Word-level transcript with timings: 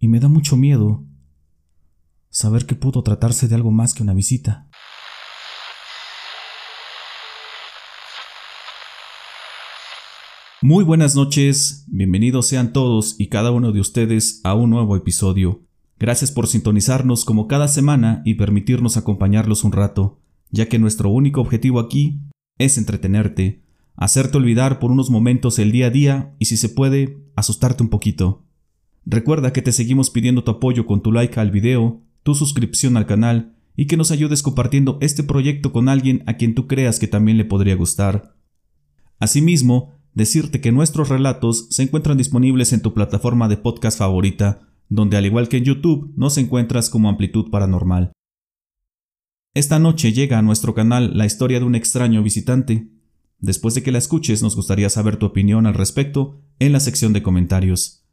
Y 0.00 0.06
me 0.06 0.20
da 0.20 0.28
mucho 0.28 0.56
miedo 0.56 1.04
saber 2.30 2.66
que 2.66 2.76
pudo 2.76 3.02
tratarse 3.02 3.48
de 3.48 3.56
algo 3.56 3.72
más 3.72 3.94
que 3.94 4.04
una 4.04 4.14
visita. 4.14 4.68
Muy 10.62 10.84
buenas 10.84 11.16
noches, 11.16 11.84
bienvenidos 11.88 12.46
sean 12.46 12.72
todos 12.72 13.16
y 13.18 13.28
cada 13.28 13.50
uno 13.50 13.72
de 13.72 13.80
ustedes 13.80 14.40
a 14.44 14.54
un 14.54 14.70
nuevo 14.70 14.94
episodio. 14.94 15.64
Gracias 15.98 16.30
por 16.30 16.46
sintonizarnos 16.46 17.24
como 17.24 17.48
cada 17.48 17.66
semana 17.66 18.22
y 18.24 18.34
permitirnos 18.34 18.96
acompañarlos 18.96 19.64
un 19.64 19.72
rato, 19.72 20.20
ya 20.50 20.68
que 20.68 20.78
nuestro 20.78 21.10
único 21.10 21.40
objetivo 21.40 21.80
aquí 21.80 22.20
es 22.58 22.78
entretenerte, 22.78 23.64
hacerte 23.96 24.36
olvidar 24.36 24.78
por 24.78 24.92
unos 24.92 25.10
momentos 25.10 25.58
el 25.58 25.72
día 25.72 25.86
a 25.86 25.90
día 25.90 26.36
y 26.38 26.44
si 26.44 26.56
se 26.56 26.68
puede, 26.68 27.18
asustarte 27.34 27.82
un 27.82 27.88
poquito. 27.88 28.47
Recuerda 29.10 29.54
que 29.54 29.62
te 29.62 29.72
seguimos 29.72 30.10
pidiendo 30.10 30.44
tu 30.44 30.50
apoyo 30.50 30.84
con 30.84 31.00
tu 31.00 31.12
like 31.12 31.40
al 31.40 31.50
video, 31.50 32.02
tu 32.22 32.34
suscripción 32.34 32.98
al 32.98 33.06
canal 33.06 33.56
y 33.74 33.86
que 33.86 33.96
nos 33.96 34.10
ayudes 34.10 34.42
compartiendo 34.42 34.98
este 35.00 35.22
proyecto 35.22 35.72
con 35.72 35.88
alguien 35.88 36.22
a 36.26 36.34
quien 36.34 36.54
tú 36.54 36.66
creas 36.66 36.98
que 36.98 37.08
también 37.08 37.38
le 37.38 37.46
podría 37.46 37.74
gustar. 37.74 38.36
Asimismo, 39.18 39.94
decirte 40.12 40.60
que 40.60 40.72
nuestros 40.72 41.08
relatos 41.08 41.68
se 41.70 41.84
encuentran 41.84 42.18
disponibles 42.18 42.74
en 42.74 42.82
tu 42.82 42.92
plataforma 42.92 43.48
de 43.48 43.56
podcast 43.56 43.98
favorita, 43.98 44.68
donde 44.90 45.16
al 45.16 45.24
igual 45.24 45.48
que 45.48 45.56
en 45.56 45.64
YouTube 45.64 46.12
nos 46.14 46.36
encuentras 46.36 46.90
como 46.90 47.08
Amplitud 47.08 47.50
Paranormal. 47.50 48.12
Esta 49.54 49.78
noche 49.78 50.12
llega 50.12 50.38
a 50.38 50.42
nuestro 50.42 50.74
canal 50.74 51.16
la 51.16 51.24
historia 51.24 51.60
de 51.60 51.64
un 51.64 51.76
extraño 51.76 52.22
visitante. 52.22 52.90
Después 53.38 53.74
de 53.74 53.82
que 53.82 53.90
la 53.90 53.98
escuches 53.98 54.42
nos 54.42 54.54
gustaría 54.54 54.90
saber 54.90 55.16
tu 55.16 55.24
opinión 55.24 55.66
al 55.66 55.72
respecto 55.72 56.42
en 56.58 56.72
la 56.72 56.80
sección 56.80 57.14
de 57.14 57.22
comentarios. 57.22 58.04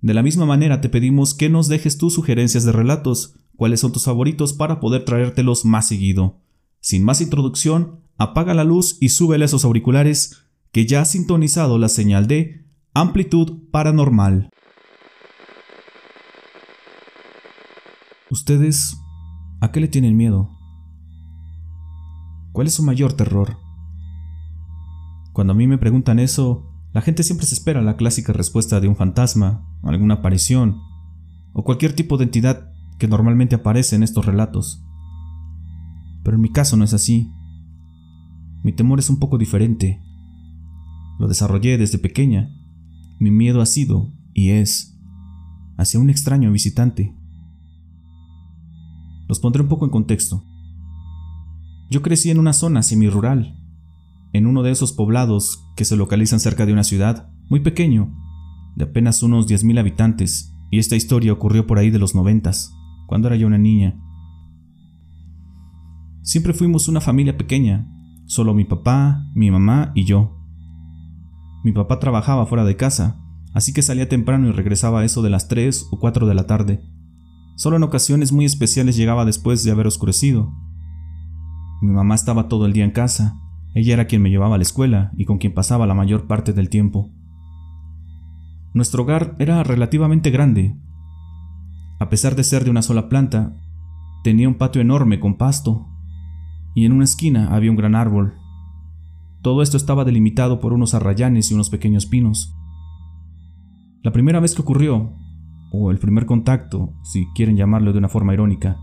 De 0.00 0.14
la 0.14 0.22
misma 0.22 0.46
manera 0.46 0.80
te 0.80 0.88
pedimos 0.88 1.34
que 1.34 1.48
nos 1.48 1.68
dejes 1.68 1.98
tus 1.98 2.14
sugerencias 2.14 2.64
de 2.64 2.72
relatos, 2.72 3.34
cuáles 3.56 3.80
son 3.80 3.92
tus 3.92 4.04
favoritos 4.04 4.52
para 4.52 4.78
poder 4.78 5.04
traértelos 5.04 5.64
más 5.64 5.88
seguido. 5.88 6.40
Sin 6.80 7.02
más 7.04 7.20
introducción, 7.20 8.00
apaga 8.16 8.54
la 8.54 8.64
luz 8.64 8.96
y 9.00 9.08
súbele 9.08 9.44
esos 9.44 9.64
auriculares 9.64 10.44
que 10.70 10.86
ya 10.86 11.00
ha 11.00 11.04
sintonizado 11.04 11.78
la 11.78 11.88
señal 11.88 12.28
de 12.28 12.64
amplitud 12.94 13.70
paranormal. 13.72 14.50
¿Ustedes 18.30 18.96
a 19.60 19.72
qué 19.72 19.80
le 19.80 19.88
tienen 19.88 20.16
miedo? 20.16 20.50
¿Cuál 22.52 22.66
es 22.66 22.74
su 22.74 22.82
mayor 22.82 23.14
terror? 23.14 23.56
Cuando 25.32 25.52
a 25.52 25.56
mí 25.56 25.66
me 25.66 25.78
preguntan 25.78 26.18
eso, 26.18 26.70
la 26.92 27.00
gente 27.00 27.22
siempre 27.22 27.46
se 27.46 27.54
espera 27.54 27.82
la 27.82 27.96
clásica 27.96 28.32
respuesta 28.32 28.80
de 28.80 28.88
un 28.88 28.96
fantasma, 28.96 29.67
alguna 29.82 30.14
aparición, 30.14 30.80
o 31.52 31.64
cualquier 31.64 31.94
tipo 31.94 32.16
de 32.16 32.24
entidad 32.24 32.72
que 32.98 33.08
normalmente 33.08 33.54
aparece 33.54 33.96
en 33.96 34.02
estos 34.02 34.26
relatos. 34.26 34.84
Pero 36.24 36.36
en 36.36 36.42
mi 36.42 36.50
caso 36.50 36.76
no 36.76 36.84
es 36.84 36.94
así. 36.94 37.32
Mi 38.64 38.72
temor 38.72 38.98
es 38.98 39.08
un 39.08 39.18
poco 39.18 39.38
diferente. 39.38 40.02
Lo 41.18 41.28
desarrollé 41.28 41.78
desde 41.78 41.98
pequeña. 41.98 42.50
Mi 43.18 43.30
miedo 43.30 43.60
ha 43.60 43.66
sido, 43.66 44.12
y 44.34 44.50
es, 44.50 44.98
hacia 45.76 46.00
un 46.00 46.10
extraño 46.10 46.52
visitante. 46.52 47.16
Los 49.28 49.40
pondré 49.40 49.62
un 49.62 49.68
poco 49.68 49.84
en 49.84 49.90
contexto. 49.90 50.44
Yo 51.90 52.02
crecí 52.02 52.30
en 52.30 52.38
una 52.38 52.52
zona 52.52 52.82
semi-rural, 52.82 53.58
en 54.32 54.46
uno 54.46 54.62
de 54.62 54.70
esos 54.70 54.92
poblados 54.92 55.64
que 55.76 55.84
se 55.84 55.96
localizan 55.96 56.40
cerca 56.40 56.66
de 56.66 56.72
una 56.72 56.84
ciudad, 56.84 57.30
muy 57.48 57.60
pequeño, 57.60 58.14
de 58.78 58.84
apenas 58.84 59.24
unos 59.24 59.48
10.000 59.48 59.80
habitantes, 59.80 60.54
y 60.70 60.78
esta 60.78 60.94
historia 60.94 61.32
ocurrió 61.32 61.66
por 61.66 61.78
ahí 61.78 61.90
de 61.90 61.98
los 61.98 62.14
noventas, 62.14 62.72
cuando 63.08 63.26
era 63.26 63.36
yo 63.36 63.48
una 63.48 63.58
niña. 63.58 64.00
Siempre 66.22 66.52
fuimos 66.52 66.86
una 66.86 67.00
familia 67.00 67.36
pequeña, 67.36 67.88
solo 68.26 68.54
mi 68.54 68.64
papá, 68.64 69.26
mi 69.34 69.50
mamá 69.50 69.90
y 69.96 70.04
yo. 70.04 70.38
Mi 71.64 71.72
papá 71.72 71.98
trabajaba 71.98 72.46
fuera 72.46 72.64
de 72.64 72.76
casa, 72.76 73.20
así 73.52 73.72
que 73.72 73.82
salía 73.82 74.08
temprano 74.08 74.46
y 74.46 74.52
regresaba 74.52 75.00
a 75.00 75.04
eso 75.04 75.22
de 75.22 75.30
las 75.30 75.48
3 75.48 75.88
o 75.90 75.98
4 75.98 76.28
de 76.28 76.34
la 76.34 76.46
tarde. 76.46 76.80
Solo 77.56 77.76
en 77.76 77.82
ocasiones 77.82 78.30
muy 78.30 78.44
especiales 78.44 78.96
llegaba 78.96 79.24
después 79.24 79.64
de 79.64 79.72
haber 79.72 79.88
oscurecido. 79.88 80.54
Mi 81.82 81.90
mamá 81.90 82.14
estaba 82.14 82.46
todo 82.46 82.66
el 82.66 82.72
día 82.72 82.84
en 82.84 82.92
casa, 82.92 83.34
ella 83.74 83.94
era 83.94 84.06
quien 84.06 84.22
me 84.22 84.30
llevaba 84.30 84.54
a 84.54 84.58
la 84.58 84.62
escuela 84.62 85.10
y 85.16 85.24
con 85.24 85.38
quien 85.38 85.52
pasaba 85.52 85.86
la 85.86 85.94
mayor 85.94 86.28
parte 86.28 86.52
del 86.52 86.68
tiempo. 86.68 87.12
Nuestro 88.74 89.02
hogar 89.02 89.34
era 89.38 89.62
relativamente 89.62 90.30
grande. 90.30 90.76
A 92.00 92.08
pesar 92.08 92.36
de 92.36 92.44
ser 92.44 92.64
de 92.64 92.70
una 92.70 92.82
sola 92.82 93.08
planta, 93.08 93.56
tenía 94.22 94.48
un 94.48 94.56
patio 94.56 94.80
enorme 94.80 95.20
con 95.20 95.36
pasto, 95.36 95.88
y 96.74 96.84
en 96.84 96.92
una 96.92 97.04
esquina 97.04 97.54
había 97.54 97.70
un 97.70 97.76
gran 97.76 97.94
árbol. 97.94 98.34
Todo 99.42 99.62
esto 99.62 99.76
estaba 99.76 100.04
delimitado 100.04 100.60
por 100.60 100.72
unos 100.72 100.94
arrayanes 100.94 101.50
y 101.50 101.54
unos 101.54 101.70
pequeños 101.70 102.06
pinos. 102.06 102.54
La 104.02 104.12
primera 104.12 104.40
vez 104.40 104.54
que 104.54 104.62
ocurrió, 104.62 105.12
o 105.72 105.90
el 105.90 105.98
primer 105.98 106.26
contacto, 106.26 106.94
si 107.02 107.26
quieren 107.34 107.56
llamarlo 107.56 107.92
de 107.92 107.98
una 107.98 108.08
forma 108.08 108.34
irónica, 108.34 108.78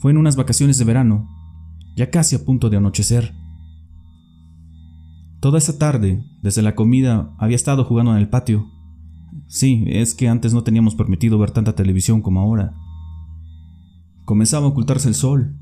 fue 0.00 0.12
en 0.12 0.16
unas 0.16 0.36
vacaciones 0.36 0.78
de 0.78 0.84
verano, 0.84 1.28
ya 1.96 2.10
casi 2.10 2.34
a 2.34 2.44
punto 2.44 2.70
de 2.70 2.78
anochecer. 2.78 3.34
Toda 5.40 5.56
esa 5.56 5.78
tarde, 5.78 6.22
desde 6.42 6.60
la 6.60 6.74
comida, 6.74 7.34
había 7.38 7.56
estado 7.56 7.84
jugando 7.84 8.12
en 8.12 8.18
el 8.18 8.28
patio. 8.28 8.66
Sí, 9.46 9.84
es 9.86 10.14
que 10.14 10.28
antes 10.28 10.52
no 10.52 10.64
teníamos 10.64 10.94
permitido 10.94 11.38
ver 11.38 11.50
tanta 11.50 11.74
televisión 11.74 12.20
como 12.20 12.40
ahora. 12.40 12.74
Comenzaba 14.26 14.66
a 14.66 14.68
ocultarse 14.68 15.08
el 15.08 15.14
sol. 15.14 15.56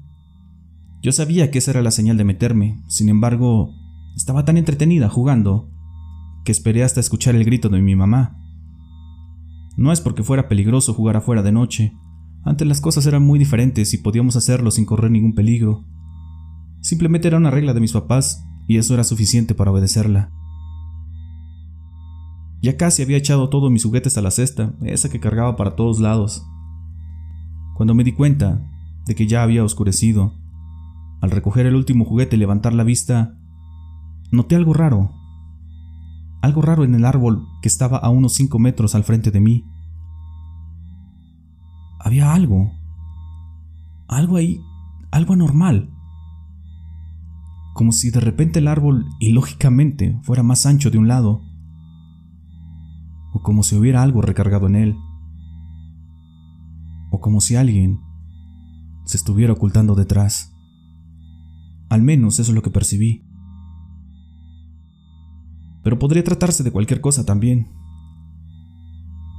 Yo 1.01 1.13
sabía 1.13 1.53
que 1.53 1.59
esa 1.59 1.71
era 1.71 1.83
la 1.83 1.93
señal 1.93 2.17
de 2.17 2.25
meterme, 2.25 2.83
sin 2.89 3.09
embargo, 3.09 3.73
estaba 4.17 4.45
tan 4.45 4.57
entretenida 4.57 5.09
jugando 5.09 5.71
que 6.45 6.51
esperé 6.51 6.83
hasta 6.83 6.99
escuchar 6.99 7.37
el 7.37 7.45
grito 7.45 7.69
de 7.69 7.81
mi 7.81 7.95
mamá. 7.95 8.37
No 9.77 9.93
es 9.93 10.01
porque 10.01 10.25
fuera 10.25 10.49
peligroso 10.49 10.93
jugar 10.93 11.17
afuera 11.17 11.45
de 11.45 11.53
noche, 11.53 11.93
antes 12.45 12.67
las 12.67 12.81
cosas 12.81 13.07
eran 13.07 13.23
muy 13.23 13.39
diferentes 13.39 13.95
y 13.95 13.99
podíamos 13.99 14.35
hacerlo 14.35 14.73
sin 14.73 14.87
correr 14.87 15.13
ningún 15.13 15.35
peligro. 15.35 15.85
Simplemente 16.81 17.29
era 17.29 17.37
una 17.37 17.53
regla 17.53 17.75
de 17.75 17.81
mis 17.81 17.93
papás 17.93 18.45
y 18.69 18.77
eso 18.77 18.95
era 18.95 19.03
suficiente 19.03 19.55
para 19.55 19.73
obedecerla. 19.73 20.31
Ya 22.61 22.77
casi 22.77 23.03
había 23.03 23.17
echado 23.17 23.49
todos 23.49 23.71
mis 23.71 23.83
juguetes 23.83 24.19
a 24.19 24.23
la 24.23 24.31
cesta, 24.31 24.75
esa 24.83 25.09
que 25.09 25.21
cargaba 25.21 25.57
para 25.57 25.75
todos 25.75 26.01
lados. 26.01 26.47
Cuando 27.77 27.95
me 27.95 28.05
di 28.05 28.13
cuenta 28.13 28.61
de 29.07 29.15
que 29.15 29.27
ya 29.27 29.43
había 29.43 29.65
oscurecido, 29.65 30.35
al 31.23 31.31
recoger 31.31 31.67
el 31.67 31.77
último 31.77 32.05
juguete 32.05 32.37
y 32.37 32.39
levantar 32.39 32.75
la 32.75 32.85
vista, 32.85 33.39
noté 34.31 34.55
algo 34.55 34.75
raro. 34.75 35.13
Algo 36.43 36.61
raro 36.61 36.85
en 36.85 36.95
el 36.95 37.07
árbol 37.07 37.47
que 37.63 37.69
estaba 37.69 37.97
a 37.97 38.11
unos 38.11 38.35
5 38.35 38.59
metros 38.59 38.95
al 38.95 39.05
frente 39.05 39.31
de 39.31 39.41
mí. 39.41 39.65
Había 41.99 42.35
algo. 42.35 42.71
Algo 44.09 44.37
ahí, 44.37 44.61
algo 45.11 45.33
anormal 45.33 45.98
como 47.79 47.93
si 47.93 48.11
de 48.11 48.19
repente 48.19 48.59
el 48.59 48.67
árbol 48.67 49.07
ilógicamente 49.21 50.19
fuera 50.25 50.43
más 50.43 50.67
ancho 50.67 50.91
de 50.91 50.99
un 50.99 51.07
lado, 51.07 51.45
o 53.33 53.41
como 53.45 53.63
si 53.63 53.77
hubiera 53.77 54.03
algo 54.03 54.21
recargado 54.21 54.67
en 54.67 54.75
él, 54.75 54.97
o 57.13 57.21
como 57.21 57.41
si 57.41 57.55
alguien 57.55 58.01
se 59.05 59.17
estuviera 59.17 59.53
ocultando 59.53 59.95
detrás. 59.95 60.53
Al 61.89 62.03
menos 62.03 62.41
eso 62.41 62.51
es 62.51 62.57
lo 62.57 62.63
que 62.63 62.71
percibí. 62.71 63.25
Pero 65.85 66.01
podría 66.01 66.25
tratarse 66.25 66.65
de 66.65 66.73
cualquier 66.73 67.01
cosa 67.01 67.25
también. 67.25 67.69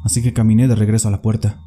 Así 0.05 0.23
que 0.23 0.31
caminé 0.31 0.69
de 0.69 0.75
regreso 0.75 1.09
a 1.09 1.11
la 1.11 1.21
puerta. 1.21 1.61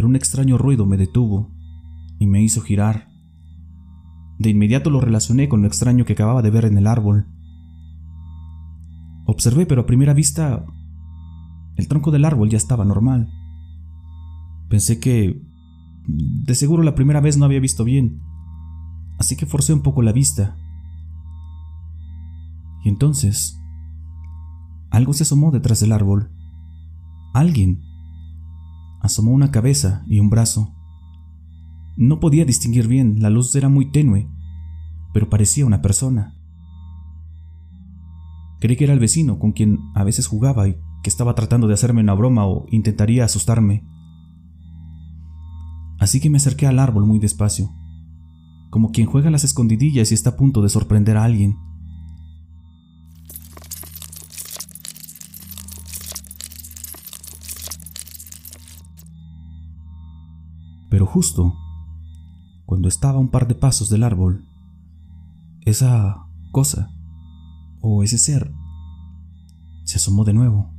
Pero 0.00 0.08
un 0.08 0.16
extraño 0.16 0.56
ruido 0.56 0.86
me 0.86 0.96
detuvo 0.96 1.50
y 2.18 2.26
me 2.26 2.42
hizo 2.42 2.62
girar. 2.62 3.10
De 4.38 4.48
inmediato 4.48 4.88
lo 4.88 4.98
relacioné 4.98 5.50
con 5.50 5.60
lo 5.60 5.68
extraño 5.68 6.06
que 6.06 6.14
acababa 6.14 6.40
de 6.40 6.48
ver 6.48 6.64
en 6.64 6.78
el 6.78 6.86
árbol. 6.86 7.26
Observé, 9.26 9.66
pero 9.66 9.82
a 9.82 9.86
primera 9.86 10.14
vista 10.14 10.64
el 11.76 11.86
tronco 11.86 12.10
del 12.12 12.24
árbol 12.24 12.48
ya 12.48 12.56
estaba 12.56 12.86
normal. 12.86 13.28
Pensé 14.70 15.00
que 15.00 15.42
de 16.06 16.54
seguro 16.54 16.82
la 16.82 16.94
primera 16.94 17.20
vez 17.20 17.36
no 17.36 17.44
había 17.44 17.60
visto 17.60 17.84
bien, 17.84 18.22
así 19.18 19.36
que 19.36 19.44
forcé 19.44 19.74
un 19.74 19.82
poco 19.82 20.00
la 20.00 20.12
vista. 20.12 20.56
Y 22.86 22.88
entonces, 22.88 23.60
algo 24.90 25.12
se 25.12 25.24
asomó 25.24 25.50
detrás 25.50 25.80
del 25.80 25.92
árbol. 25.92 26.30
Alguien 27.34 27.89
asomó 29.00 29.32
una 29.32 29.50
cabeza 29.50 30.04
y 30.06 30.20
un 30.20 30.30
brazo. 30.30 30.74
No 31.96 32.20
podía 32.20 32.44
distinguir 32.44 32.86
bien, 32.86 33.20
la 33.20 33.30
luz 33.30 33.54
era 33.54 33.68
muy 33.68 33.90
tenue, 33.90 34.30
pero 35.12 35.28
parecía 35.28 35.66
una 35.66 35.82
persona. 35.82 36.34
Creí 38.60 38.76
que 38.76 38.84
era 38.84 38.92
el 38.92 39.00
vecino 39.00 39.38
con 39.38 39.52
quien 39.52 39.78
a 39.94 40.04
veces 40.04 40.26
jugaba 40.26 40.68
y 40.68 40.76
que 41.02 41.10
estaba 41.10 41.34
tratando 41.34 41.66
de 41.66 41.74
hacerme 41.74 42.02
una 42.02 42.14
broma 42.14 42.46
o 42.46 42.66
intentaría 42.70 43.24
asustarme. 43.24 43.86
Así 45.98 46.20
que 46.20 46.30
me 46.30 46.36
acerqué 46.36 46.66
al 46.66 46.78
árbol 46.78 47.06
muy 47.06 47.18
despacio, 47.18 47.70
como 48.70 48.90
quien 48.90 49.06
juega 49.06 49.30
las 49.30 49.44
escondidillas 49.44 50.10
y 50.10 50.14
está 50.14 50.30
a 50.30 50.36
punto 50.36 50.62
de 50.62 50.68
sorprender 50.68 51.16
a 51.16 51.24
alguien. 51.24 51.56
Justo 61.10 61.54
cuando 62.66 62.88
estaba 62.88 63.16
a 63.16 63.20
un 63.20 63.30
par 63.30 63.48
de 63.48 63.54
pasos 63.54 63.90
del 63.90 64.04
árbol, 64.04 64.46
esa 65.62 66.24
cosa 66.52 66.90
o 67.80 68.02
ese 68.02 68.18
ser 68.18 68.52
se 69.84 69.96
asomó 69.96 70.24
de 70.24 70.32
nuevo. 70.32 70.72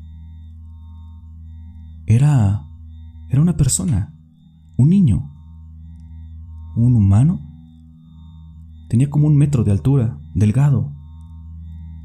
Era 2.05 2.65
era 3.31 3.41
una 3.41 3.55
persona, 3.55 4.13
un 4.75 4.89
niño, 4.89 5.31
un 6.75 6.95
humano. 6.95 7.39
Tenía 8.89 9.09
como 9.09 9.27
un 9.27 9.37
metro 9.37 9.63
de 9.63 9.71
altura, 9.71 10.19
delgado. 10.35 10.91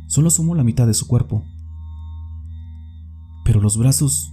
Solo 0.06 0.28
asomó 0.28 0.54
la 0.54 0.62
mitad 0.62 0.86
de 0.86 0.94
su 0.94 1.08
cuerpo. 1.08 1.42
Pero 3.44 3.60
los 3.60 3.76
brazos 3.76 4.32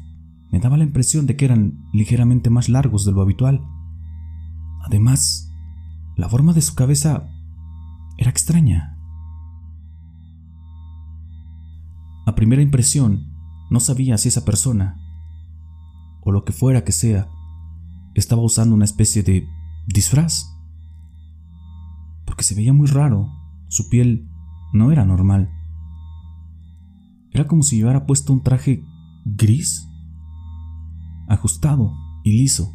me 0.51 0.59
daba 0.59 0.77
la 0.77 0.83
impresión 0.83 1.25
de 1.25 1.35
que 1.35 1.45
eran 1.45 1.83
ligeramente 1.93 2.51
más 2.51 2.69
largos 2.69 3.05
de 3.05 3.11
lo 3.11 3.23
habitual. 3.23 3.67
Además, 4.83 5.51
la 6.15 6.29
forma 6.29 6.53
de 6.53 6.61
su 6.61 6.75
cabeza 6.75 7.29
era 8.17 8.29
extraña. 8.29 8.97
A 12.25 12.35
primera 12.35 12.61
impresión, 12.61 13.33
no 13.69 13.79
sabía 13.79 14.17
si 14.17 14.27
esa 14.29 14.45
persona, 14.45 14.99
o 16.21 16.31
lo 16.31 16.43
que 16.43 16.53
fuera 16.53 16.83
que 16.83 16.91
sea, 16.91 17.29
estaba 18.13 18.41
usando 18.41 18.75
una 18.75 18.85
especie 18.85 19.23
de 19.23 19.47
disfraz. 19.87 20.45
Porque 22.25 22.43
se 22.43 22.55
veía 22.55 22.73
muy 22.73 22.87
raro, 22.87 23.29
su 23.69 23.89
piel 23.89 24.29
no 24.73 24.91
era 24.91 25.05
normal. 25.05 25.49
Era 27.31 27.47
como 27.47 27.63
si 27.63 27.77
llevara 27.77 28.05
puesto 28.05 28.31
un 28.31 28.43
traje 28.43 28.85
gris 29.25 29.87
ajustado 31.27 31.93
y 32.23 32.37
liso. 32.37 32.73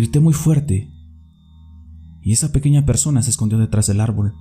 Grité 0.00 0.18
muy 0.18 0.32
fuerte 0.32 0.90
y 2.22 2.32
esa 2.32 2.52
pequeña 2.52 2.86
persona 2.86 3.20
se 3.20 3.28
escondió 3.28 3.58
detrás 3.58 3.86
del 3.86 4.00
árbol. 4.00 4.32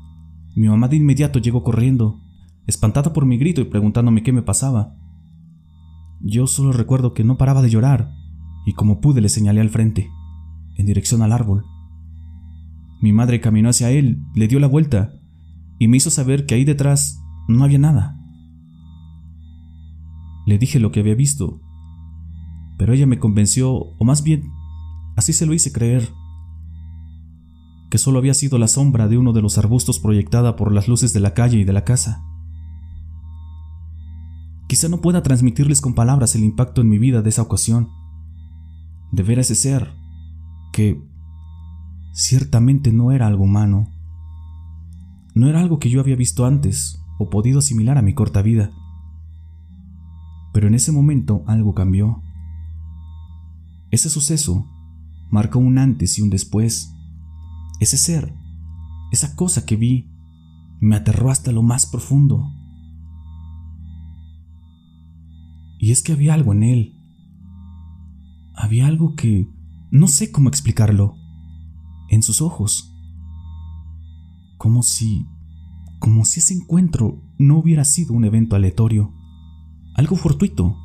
Mi 0.56 0.70
mamá 0.70 0.88
de 0.88 0.96
inmediato 0.96 1.38
llegó 1.38 1.66
corriendo, 1.66 2.22
espantada 2.66 3.12
por 3.12 3.26
mi 3.26 3.38
grito 3.38 3.60
y 3.60 3.66
preguntándome 3.66 4.24
qué 4.24 4.32
me 4.32 4.42
pasaba. 4.42 4.96
Yo 6.22 6.48
solo 6.48 6.72
recuerdo 6.72 7.14
que 7.14 7.26
no 7.26 7.36
paraba 7.36 7.62
de 7.62 7.70
llorar 7.70 8.10
y 8.66 8.72
como 8.72 9.02
pude 9.02 9.20
le 9.20 9.28
señalé 9.28 9.60
al 9.60 9.70
frente, 9.70 10.10
en 10.78 10.86
dirección 10.86 11.24
al 11.24 11.34
árbol. 11.34 11.66
Mi 13.02 13.12
madre 13.12 13.42
caminó 13.42 13.68
hacia 13.68 13.92
él, 13.92 14.24
le 14.36 14.48
dio 14.48 14.62
la 14.62 14.68
vuelta 14.68 15.12
y 15.78 15.90
me 15.90 15.98
hizo 15.98 16.10
saber 16.10 16.46
que 16.46 16.56
ahí 16.56 16.64
detrás 16.64 17.22
no 17.50 17.66
había 17.66 17.80
nada. 17.80 18.18
Le 20.46 20.58
dije 20.58 20.80
lo 20.80 20.94
que 20.94 21.02
había 21.02 21.16
visto, 21.16 21.60
pero 22.78 22.94
ella 22.94 23.08
me 23.08 23.20
convenció, 23.20 23.74
o 23.74 24.06
más 24.06 24.24
bien, 24.24 24.54
así 25.19 25.33
se 25.33 25.45
lo 25.45 25.54
hice 25.54 25.71
creer, 25.71 26.10
que 27.89 27.98
solo 27.98 28.19
había 28.19 28.33
sido 28.33 28.57
la 28.57 28.68
sombra 28.68 29.07
de 29.07 29.18
uno 29.18 29.33
de 29.33 29.42
los 29.42 29.57
arbustos 29.57 30.00
proyectada 30.00 30.56
por 30.56 30.71
las 30.71 30.88
luces 30.88 31.13
de 31.13 31.19
la 31.19 31.33
calle 31.33 31.60
y 31.60 31.63
de 31.66 31.74
la 31.74 31.83
casa. 31.83 32.24
Quizá 34.68 34.88
no 34.88 35.01
pueda 35.01 35.21
transmitirles 35.21 35.81
con 35.81 35.94
palabras 35.94 36.36
el 36.36 36.44
impacto 36.44 36.81
en 36.81 36.89
mi 36.89 37.00
vida 37.00 37.21
de 37.21 37.30
esa 37.30 37.42
ocasión, 37.42 37.89
de 39.12 39.24
ver 39.24 39.39
a 39.39 39.42
ese 39.42 39.56
ser, 39.56 39.94
que 40.71 41.04
ciertamente 42.13 42.94
no 42.94 43.12
era 43.12 43.27
algo 43.27 43.44
humano, 43.44 43.89
no 45.36 45.50
era 45.50 45.60
algo 45.60 45.80
que 45.80 45.89
yo 45.89 46.00
había 46.00 46.15
visto 46.15 46.45
antes 46.45 47.04
o 47.18 47.30
podido 47.30 47.60
asimilar 47.60 47.98
a 47.98 48.01
mi 48.01 48.13
corta 48.13 48.42
vida. 48.42 48.72
Pero 50.54 50.68
en 50.68 50.75
ese 50.75 50.92
momento 50.92 51.44
algo 51.45 51.74
cambió. 51.74 52.24
Ese 53.92 54.10
suceso 54.10 54.68
marcó 55.30 55.60
un 55.60 55.78
antes 55.78 56.18
y 56.18 56.22
un 56.22 56.30
después. 56.30 56.94
Ese 57.80 57.98
ser, 57.98 58.36
esa 59.12 59.36
cosa 59.36 59.66
que 59.66 59.76
vi, 59.76 60.10
me 60.80 60.96
aterró 60.96 61.30
hasta 61.30 61.52
lo 61.52 61.64
más 61.64 61.86
profundo. 61.86 62.52
Y 65.80 65.92
es 65.92 66.04
que 66.04 66.12
había 66.12 66.34
algo 66.34 66.54
en 66.54 66.64
él. 66.64 66.96
Había 68.56 68.88
algo 68.88 69.16
que 69.16 69.50
no 69.92 70.08
sé 70.08 70.31
cómo 70.31 70.50
explicarlo. 70.50 71.16
En 72.10 72.24
sus 72.24 72.42
ojos 72.42 72.90
como 74.60 74.84
si, 74.84 75.25
como 76.00 76.25
si 76.25 76.42
ese 76.42 76.54
encuentro 76.54 77.24
no 77.40 77.58
hubiera 77.58 77.86
sido 77.86 78.14
un 78.14 78.25
evento 78.25 78.58
aleatorio, 78.58 79.14
algo 79.96 80.18
fortuito. 80.18 80.78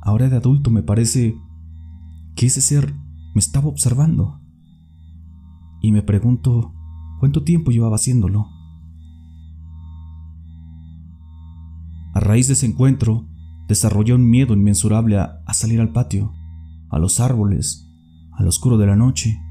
Ahora 0.00 0.30
de 0.30 0.36
adulto 0.36 0.70
me 0.70 0.82
parece 0.82 1.36
que 2.38 2.46
ese 2.46 2.60
ser 2.60 2.94
me 3.34 3.40
estaba 3.40 3.66
observando. 3.66 4.40
Y 5.82 5.90
me 5.90 6.02
pregunto 6.02 6.72
cuánto 7.18 7.42
tiempo 7.42 7.72
llevaba 7.72 7.96
haciéndolo. 7.96 8.46
A 12.14 12.20
raíz 12.20 12.46
de 12.46 12.52
ese 12.52 12.66
encuentro, 12.66 13.28
desarrollé 13.66 14.14
un 14.14 14.30
miedo 14.30 14.54
inmensurable 14.54 15.18
a, 15.18 15.42
salir 15.52 15.80
al 15.80 15.92
patio, 15.92 16.32
a 16.90 17.00
los 17.00 17.18
árboles, 17.18 17.90
al 18.32 18.46
oscuro 18.46 18.78
de 18.78 18.86
la 18.86 18.94
noche 18.94 19.42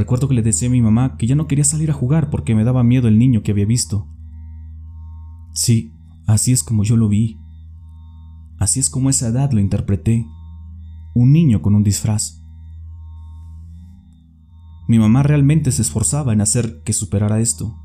Recuerdo 0.00 0.28
que 0.28 0.34
le 0.34 0.40
decía 0.40 0.68
a 0.68 0.70
mi 0.70 0.80
mamá 0.80 1.18
que 1.18 1.26
ya 1.26 1.34
no 1.34 1.46
quería 1.46 1.62
salir 1.62 1.90
a 1.90 1.94
jugar 1.94 2.30
porque 2.30 2.54
me 2.54 2.64
daba 2.64 2.82
miedo 2.82 3.06
el 3.06 3.18
niño 3.18 3.42
que 3.42 3.50
había 3.50 3.66
visto. 3.66 4.08
Sí, 5.52 5.92
así 6.26 6.52
es 6.52 6.64
como 6.64 6.84
yo 6.84 6.96
lo 6.96 7.06
vi. 7.06 7.38
Así 8.58 8.80
es 8.80 8.88
como 8.88 9.10
esa 9.10 9.28
edad 9.28 9.52
lo 9.52 9.60
interpreté. 9.60 10.26
Un 11.20 11.32
niño 11.32 11.60
con 11.60 11.74
un 11.74 11.84
disfraz. 11.84 12.40
Mi 14.88 14.98
mamá 14.98 15.22
realmente 15.22 15.70
se 15.70 15.82
esforzaba 15.82 16.32
en 16.32 16.40
hacer 16.40 16.82
que 16.82 16.94
superara 16.94 17.40
esto, 17.40 17.78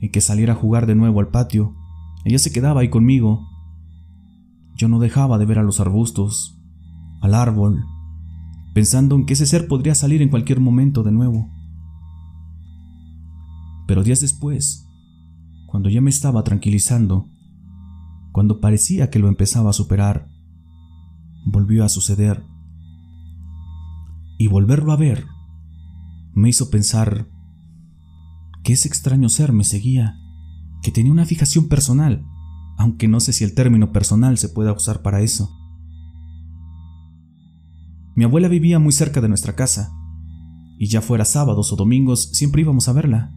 en 0.00 0.12
que 0.12 0.20
saliera 0.20 0.52
a 0.52 0.56
jugar 0.56 0.86
de 0.86 0.94
nuevo 0.94 1.18
al 1.18 1.26
patio. 1.26 1.74
Ella 2.24 2.38
se 2.38 2.52
quedaba 2.52 2.82
ahí 2.82 2.88
conmigo. 2.88 3.48
Yo 4.76 4.86
no 4.86 5.00
dejaba 5.00 5.38
de 5.38 5.44
ver 5.44 5.58
a 5.58 5.64
los 5.64 5.80
arbustos, 5.80 6.56
al 7.20 7.34
árbol, 7.34 7.84
pensando 8.74 9.16
en 9.16 9.26
que 9.26 9.32
ese 9.32 9.46
ser 9.46 9.66
podría 9.66 9.96
salir 9.96 10.22
en 10.22 10.28
cualquier 10.28 10.60
momento 10.60 11.02
de 11.02 11.10
nuevo. 11.10 11.50
Pero 13.88 14.04
días 14.04 14.20
después, 14.20 14.86
cuando 15.66 15.88
ya 15.88 16.00
me 16.00 16.10
estaba 16.10 16.44
tranquilizando, 16.44 17.28
cuando 18.30 18.60
parecía 18.60 19.10
que 19.10 19.18
lo 19.18 19.26
empezaba 19.26 19.70
a 19.70 19.72
superar, 19.72 20.28
volvió 21.44 21.84
a 21.84 21.88
suceder. 21.88 22.51
Y 24.42 24.48
volverlo 24.48 24.90
a 24.90 24.96
ver 24.96 25.28
me 26.34 26.48
hizo 26.48 26.68
pensar 26.68 27.28
que 28.64 28.72
ese 28.72 28.88
extraño 28.88 29.28
ser 29.28 29.52
me 29.52 29.62
seguía, 29.62 30.18
que 30.82 30.90
tenía 30.90 31.12
una 31.12 31.26
fijación 31.26 31.68
personal, 31.68 32.26
aunque 32.76 33.06
no 33.06 33.20
sé 33.20 33.32
si 33.32 33.44
el 33.44 33.54
término 33.54 33.92
personal 33.92 34.38
se 34.38 34.48
pueda 34.48 34.72
usar 34.72 35.00
para 35.00 35.20
eso. 35.20 35.48
Mi 38.16 38.24
abuela 38.24 38.48
vivía 38.48 38.80
muy 38.80 38.90
cerca 38.90 39.20
de 39.20 39.28
nuestra 39.28 39.54
casa, 39.54 39.92
y 40.76 40.88
ya 40.88 41.02
fuera 41.02 41.24
sábados 41.24 41.72
o 41.72 41.76
domingos 41.76 42.30
siempre 42.32 42.62
íbamos 42.62 42.88
a 42.88 42.94
verla. 42.94 43.32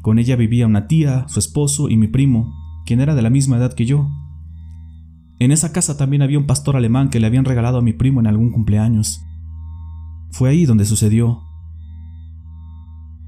Con 0.00 0.18
ella 0.18 0.36
vivía 0.36 0.66
una 0.66 0.86
tía, 0.86 1.26
su 1.28 1.38
esposo 1.38 1.90
y 1.90 1.98
mi 1.98 2.08
primo, 2.08 2.50
quien 2.86 3.02
era 3.02 3.14
de 3.14 3.20
la 3.20 3.28
misma 3.28 3.58
edad 3.58 3.74
que 3.74 3.84
yo. 3.84 4.08
En 5.38 5.52
esa 5.52 5.70
casa 5.70 5.98
también 5.98 6.22
había 6.22 6.38
un 6.38 6.46
pastor 6.46 6.76
alemán 6.76 7.10
que 7.10 7.20
le 7.20 7.26
habían 7.26 7.44
regalado 7.44 7.76
a 7.76 7.82
mi 7.82 7.92
primo 7.92 8.20
en 8.20 8.26
algún 8.26 8.52
cumpleaños. 8.52 9.22
Fue 10.32 10.48
ahí 10.48 10.64
donde 10.64 10.86
sucedió. 10.86 11.42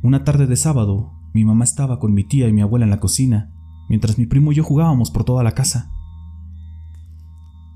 Una 0.03 0.25
tarde 0.25 0.47
de 0.47 0.57
sábado, 0.57 1.13
mi 1.35 1.45
mamá 1.45 1.65
estaba 1.65 1.99
con 1.99 2.15
mi 2.15 2.25
tía 2.25 2.49
y 2.49 2.53
mi 2.55 2.63
abuela 2.63 2.87
en 2.87 2.91
la 2.91 2.99
cocina, 2.99 3.53
mientras 3.91 4.17
mi 4.17 4.25
primo 4.25 4.53
y 4.53 4.55
yo 4.55 4.65
jugábamos 4.65 5.11
por 5.11 5.25
toda 5.25 5.45
la 5.45 5.53
casa. 5.53 5.93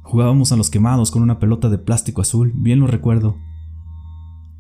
Jugábamos 0.03 0.51
a 0.53 0.57
los 0.57 0.71
quemados 0.71 1.11
con 1.11 1.23
una 1.23 1.39
pelota 1.39 1.69
de 1.69 1.77
plástico 1.77 2.23
azul, 2.23 2.55
bien 2.57 2.81
lo 2.81 2.87
recuerdo. 2.87 3.37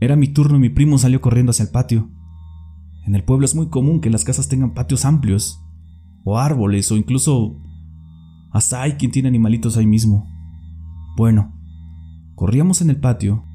Era 0.00 0.16
mi 0.16 0.28
turno 0.28 0.58
y 0.58 0.60
mi 0.60 0.68
primo 0.68 0.98
salió 0.98 1.22
corriendo 1.22 1.50
hacia 1.50 1.64
el 1.64 1.70
patio. 1.70 2.10
En 3.06 3.14
el 3.14 3.24
pueblo 3.24 3.46
es 3.46 3.54
muy 3.54 3.70
común 3.70 4.02
que 4.02 4.10
las 4.10 4.24
casas 4.24 4.48
tengan 4.48 4.74
patios 4.74 5.06
amplios, 5.06 5.64
o 6.24 6.38
árboles, 6.38 6.92
o 6.92 6.96
incluso 6.98 7.56
hasta 8.52 8.82
hay 8.82 8.92
quien 8.92 9.12
tiene 9.12 9.28
animalitos 9.28 9.78
ahí 9.78 9.86
mismo. 9.86 10.28
Bueno, 11.16 11.54
corríamos 12.34 12.82
en 12.82 12.90
el 12.90 13.00
patio 13.00 13.47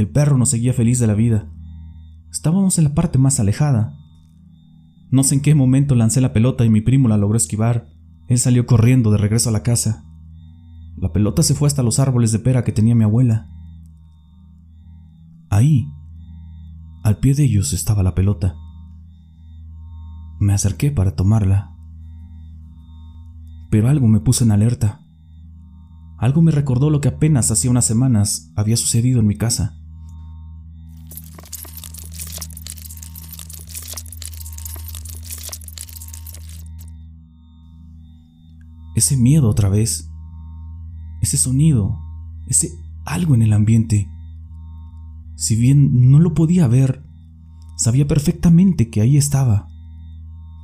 el 0.00 0.08
perro 0.08 0.38
nos 0.38 0.50
seguía 0.50 0.72
feliz 0.72 0.98
de 0.98 1.06
la 1.06 1.14
vida. 1.14 1.50
Estábamos 2.30 2.78
en 2.78 2.84
la 2.84 2.94
parte 2.94 3.18
más 3.18 3.40
alejada. 3.40 3.94
No 5.10 5.24
sé 5.24 5.36
en 5.36 5.40
qué 5.40 5.54
momento 5.54 5.94
lancé 5.94 6.20
la 6.20 6.32
pelota 6.32 6.64
y 6.64 6.70
mi 6.70 6.80
primo 6.80 7.08
la 7.08 7.16
logró 7.16 7.36
esquivar. 7.36 7.88
Él 8.28 8.38
salió 8.38 8.66
corriendo 8.66 9.10
de 9.10 9.18
regreso 9.18 9.48
a 9.48 9.52
la 9.52 9.62
casa. 9.62 10.04
La 10.96 11.12
pelota 11.12 11.42
se 11.42 11.54
fue 11.54 11.66
hasta 11.66 11.82
los 11.82 11.98
árboles 11.98 12.32
de 12.32 12.40
pera 12.40 12.64
que 12.64 12.72
tenía 12.72 12.94
mi 12.94 13.04
abuela. 13.04 13.48
Ahí, 15.48 15.86
al 17.02 17.18
pie 17.18 17.34
de 17.34 17.44
ellos 17.44 17.72
estaba 17.72 18.02
la 18.02 18.14
pelota. 18.14 18.56
Me 20.40 20.52
acerqué 20.52 20.90
para 20.90 21.16
tomarla. 21.16 21.74
Pero 23.70 23.88
algo 23.88 24.06
me 24.08 24.20
puso 24.20 24.44
en 24.44 24.50
alerta. 24.50 25.00
Algo 26.18 26.42
me 26.42 26.50
recordó 26.50 26.90
lo 26.90 27.00
que 27.00 27.08
apenas 27.08 27.50
hacía 27.50 27.70
unas 27.70 27.86
semanas 27.86 28.52
había 28.56 28.76
sucedido 28.76 29.20
en 29.20 29.26
mi 29.26 29.36
casa. 29.36 29.77
Ese 38.98 39.16
miedo 39.16 39.48
otra 39.48 39.68
vez. 39.68 40.10
Ese 41.20 41.36
sonido. 41.36 42.00
Ese 42.48 42.72
algo 43.04 43.36
en 43.36 43.42
el 43.42 43.52
ambiente. 43.52 44.10
Si 45.36 45.54
bien 45.54 46.10
no 46.10 46.18
lo 46.18 46.34
podía 46.34 46.66
ver, 46.66 47.04
sabía 47.76 48.08
perfectamente 48.08 48.90
que 48.90 49.00
ahí 49.00 49.16
estaba. 49.16 49.68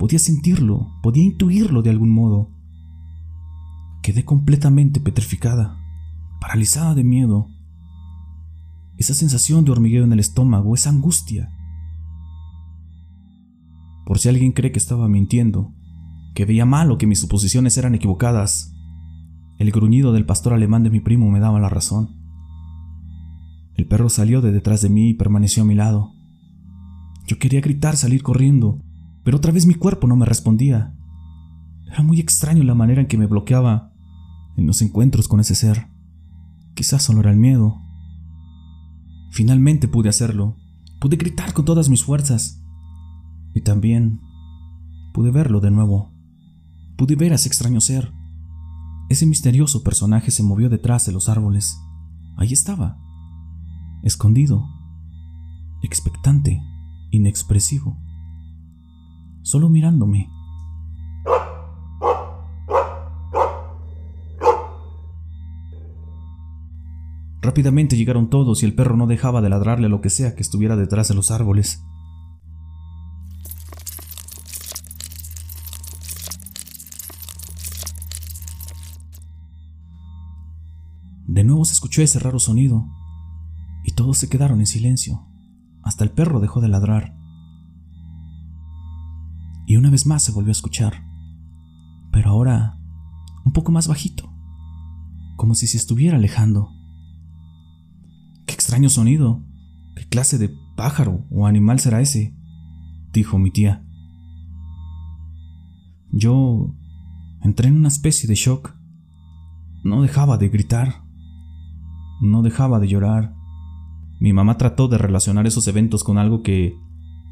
Podía 0.00 0.18
sentirlo, 0.18 0.88
podía 1.00 1.22
intuirlo 1.22 1.82
de 1.82 1.90
algún 1.90 2.10
modo. 2.10 2.50
Quedé 4.02 4.24
completamente 4.24 4.98
petrificada, 4.98 5.78
paralizada 6.40 6.96
de 6.96 7.04
miedo. 7.04 7.46
Esa 8.98 9.14
sensación 9.14 9.64
de 9.64 9.70
hormigueo 9.70 10.02
en 10.02 10.12
el 10.12 10.18
estómago, 10.18 10.74
esa 10.74 10.90
angustia. 10.90 11.50
Por 14.04 14.18
si 14.18 14.28
alguien 14.28 14.50
cree 14.50 14.72
que 14.72 14.80
estaba 14.80 15.06
mintiendo, 15.06 15.72
que 16.34 16.44
veía 16.44 16.64
mal 16.64 16.90
o 16.90 16.98
que 16.98 17.06
mis 17.06 17.20
suposiciones 17.20 17.76
eran 17.78 17.94
equivocadas, 17.94 18.74
el 19.58 19.70
gruñido 19.70 20.12
del 20.12 20.26
pastor 20.26 20.52
alemán 20.52 20.82
de 20.82 20.90
mi 20.90 21.00
primo 21.00 21.30
me 21.30 21.40
daba 21.40 21.60
la 21.60 21.68
razón. 21.68 22.16
El 23.76 23.86
perro 23.86 24.08
salió 24.08 24.40
de 24.40 24.52
detrás 24.52 24.82
de 24.82 24.88
mí 24.88 25.10
y 25.10 25.14
permaneció 25.14 25.62
a 25.62 25.66
mi 25.66 25.74
lado. 25.74 26.12
Yo 27.26 27.38
quería 27.38 27.60
gritar, 27.60 27.96
salir 27.96 28.22
corriendo, 28.22 28.82
pero 29.22 29.36
otra 29.36 29.52
vez 29.52 29.66
mi 29.66 29.74
cuerpo 29.74 30.06
no 30.06 30.16
me 30.16 30.26
respondía. 30.26 30.94
Era 31.90 32.02
muy 32.02 32.20
extraño 32.20 32.64
la 32.64 32.74
manera 32.74 33.00
en 33.00 33.06
que 33.06 33.18
me 33.18 33.26
bloqueaba 33.26 33.92
en 34.56 34.66
los 34.66 34.82
encuentros 34.82 35.28
con 35.28 35.40
ese 35.40 35.54
ser. 35.54 35.88
Quizás 36.74 37.02
solo 37.02 37.20
era 37.20 37.30
el 37.30 37.38
miedo. 37.38 37.80
Finalmente 39.30 39.88
pude 39.88 40.08
hacerlo. 40.08 40.56
Pude 41.00 41.16
gritar 41.16 41.52
con 41.52 41.64
todas 41.64 41.88
mis 41.88 42.04
fuerzas. 42.04 42.62
Y 43.54 43.60
también 43.60 44.20
pude 45.12 45.30
verlo 45.30 45.60
de 45.60 45.70
nuevo. 45.70 46.13
Pude 46.96 47.16
ver 47.16 47.32
a 47.32 47.34
ese 47.34 47.48
extraño 47.48 47.80
ser. 47.80 48.12
Ese 49.08 49.26
misterioso 49.26 49.82
personaje 49.82 50.30
se 50.30 50.42
movió 50.42 50.68
detrás 50.68 51.06
de 51.06 51.12
los 51.12 51.28
árboles. 51.28 51.76
Ahí 52.36 52.52
estaba, 52.52 52.98
escondido, 54.02 54.64
expectante, 55.82 56.62
inexpresivo, 57.10 57.98
solo 59.42 59.68
mirándome. 59.68 60.30
Rápidamente 67.42 67.96
llegaron 67.96 68.30
todos 68.30 68.62
y 68.62 68.66
el 68.66 68.74
perro 68.74 68.96
no 68.96 69.06
dejaba 69.06 69.42
de 69.42 69.50
ladrarle 69.50 69.86
a 69.86 69.90
lo 69.90 70.00
que 70.00 70.10
sea 70.10 70.34
que 70.34 70.42
estuviera 70.42 70.76
detrás 70.76 71.08
de 71.08 71.14
los 71.14 71.30
árboles. 71.30 71.84
Escuchó 81.94 82.02
ese 82.02 82.18
raro 82.18 82.40
sonido, 82.40 82.88
y 83.84 83.92
todos 83.92 84.18
se 84.18 84.28
quedaron 84.28 84.58
en 84.58 84.66
silencio. 84.66 85.28
Hasta 85.84 86.02
el 86.02 86.10
perro 86.10 86.40
dejó 86.40 86.60
de 86.60 86.66
ladrar. 86.66 87.16
Y 89.68 89.76
una 89.76 89.90
vez 89.90 90.04
más 90.04 90.24
se 90.24 90.32
volvió 90.32 90.48
a 90.48 90.58
escuchar, 90.58 91.04
pero 92.10 92.30
ahora 92.30 92.80
un 93.44 93.52
poco 93.52 93.70
más 93.70 93.86
bajito, 93.86 94.28
como 95.36 95.54
si 95.54 95.68
se 95.68 95.76
estuviera 95.76 96.16
alejando. 96.16 96.72
¡Qué 98.46 98.54
extraño 98.54 98.88
sonido! 98.88 99.44
¿Qué 99.94 100.08
clase 100.08 100.36
de 100.36 100.50
pájaro 100.74 101.24
o 101.30 101.46
animal 101.46 101.78
será 101.78 102.00
ese? 102.00 102.34
dijo 103.12 103.38
mi 103.38 103.52
tía. 103.52 103.86
Yo 106.10 106.74
entré 107.40 107.68
en 107.68 107.76
una 107.76 107.88
especie 107.88 108.28
de 108.28 108.34
shock. 108.34 108.74
No 109.84 110.02
dejaba 110.02 110.38
de 110.38 110.48
gritar. 110.48 111.03
No 112.20 112.42
dejaba 112.42 112.80
de 112.80 112.88
llorar. 112.88 113.34
Mi 114.20 114.32
mamá 114.32 114.56
trató 114.56 114.88
de 114.88 114.98
relacionar 114.98 115.46
esos 115.46 115.66
eventos 115.68 116.04
con 116.04 116.18
algo 116.18 116.42
que, 116.42 116.78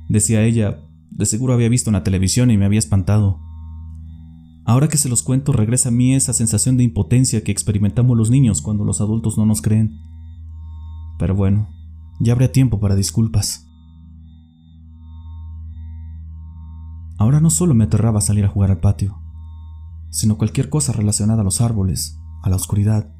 decía 0.08 0.42
ella, 0.42 0.80
de 1.10 1.26
seguro 1.26 1.54
había 1.54 1.68
visto 1.68 1.90
en 1.90 1.94
la 1.94 2.04
televisión 2.04 2.50
y 2.50 2.58
me 2.58 2.64
había 2.64 2.78
espantado. 2.78 3.40
Ahora 4.64 4.88
que 4.88 4.96
se 4.96 5.08
los 5.08 5.22
cuento, 5.22 5.52
regresa 5.52 5.88
a 5.88 5.92
mí 5.92 6.14
esa 6.14 6.32
sensación 6.32 6.76
de 6.76 6.84
impotencia 6.84 7.42
que 7.42 7.52
experimentamos 7.52 8.16
los 8.16 8.30
niños 8.30 8.62
cuando 8.62 8.84
los 8.84 9.00
adultos 9.00 9.36
no 9.36 9.44
nos 9.44 9.60
creen. 9.60 9.98
Pero 11.18 11.34
bueno, 11.34 11.68
ya 12.20 12.32
habría 12.32 12.52
tiempo 12.52 12.78
para 12.78 12.94
disculpas. 12.94 13.68
Ahora 17.18 17.40
no 17.40 17.50
solo 17.50 17.74
me 17.74 17.84
aterraba 17.84 18.20
salir 18.20 18.44
a 18.44 18.48
jugar 18.48 18.70
al 18.70 18.80
patio, 18.80 19.20
sino 20.10 20.38
cualquier 20.38 20.68
cosa 20.68 20.92
relacionada 20.92 21.42
a 21.42 21.44
los 21.44 21.60
árboles, 21.60 22.18
a 22.42 22.50
la 22.50 22.56
oscuridad, 22.56 23.11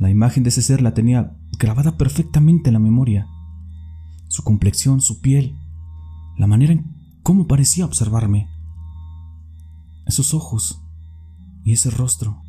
la 0.00 0.08
imagen 0.08 0.42
de 0.42 0.48
ese 0.48 0.62
ser 0.62 0.80
la 0.80 0.94
tenía 0.94 1.36
grabada 1.58 1.98
perfectamente 1.98 2.70
en 2.70 2.72
la 2.72 2.80
memoria. 2.80 3.28
Su 4.28 4.42
complexión, 4.42 5.02
su 5.02 5.20
piel, 5.20 5.54
la 6.38 6.46
manera 6.46 6.72
en 6.72 6.86
cómo 7.22 7.46
parecía 7.46 7.84
observarme. 7.84 8.48
Esos 10.06 10.32
ojos 10.32 10.82
y 11.64 11.74
ese 11.74 11.90
rostro. 11.90 12.42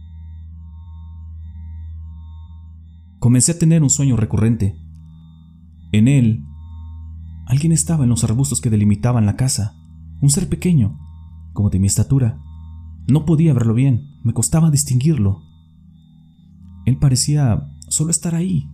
Comencé 3.19 3.51
a 3.51 3.59
tener 3.59 3.83
un 3.83 3.89
sueño 3.89 4.15
recurrente. 4.15 4.79
En 5.91 6.07
él, 6.07 6.45
alguien 7.47 7.73
estaba 7.73 8.05
en 8.05 8.09
los 8.11 8.23
arbustos 8.23 8.61
que 8.61 8.69
delimitaban 8.69 9.25
la 9.25 9.35
casa, 9.35 9.75
un 10.21 10.29
ser 10.29 10.47
pequeño, 10.47 10.97
como 11.51 11.69
de 11.69 11.79
mi 11.79 11.87
estatura. 11.87 12.39
No 13.09 13.25
podía 13.25 13.53
verlo 13.53 13.73
bien, 13.73 14.21
me 14.23 14.31
costaba 14.31 14.71
distinguirlo. 14.71 15.50
Él 16.85 16.97
parecía 16.97 17.69
solo 17.87 18.11
estar 18.11 18.35
ahí, 18.35 18.69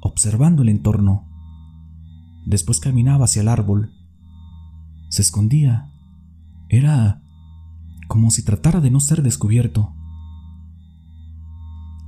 observando 0.00 0.62
el 0.62 0.68
entorno. 0.68 1.28
Después 2.46 2.80
caminaba 2.80 3.24
hacia 3.24 3.42
el 3.42 3.48
árbol. 3.48 3.92
Se 5.08 5.22
escondía. 5.22 5.90
Era 6.68 7.22
como 8.08 8.30
si 8.30 8.44
tratara 8.44 8.80
de 8.80 8.90
no 8.90 9.00
ser 9.00 9.22
descubierto. 9.22 9.94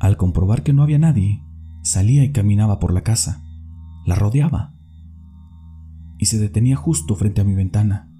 Al 0.00 0.16
comprobar 0.16 0.62
que 0.62 0.72
no 0.72 0.82
había 0.82 0.98
nadie, 0.98 1.44
salía 1.82 2.24
y 2.24 2.32
caminaba 2.32 2.78
por 2.78 2.92
la 2.92 3.02
casa. 3.02 3.42
La 4.06 4.14
rodeaba. 4.14 4.74
Y 6.18 6.26
se 6.26 6.38
detenía 6.38 6.76
justo 6.76 7.16
frente 7.16 7.40
a 7.40 7.44
mi 7.44 7.54
ventana. 7.54 8.10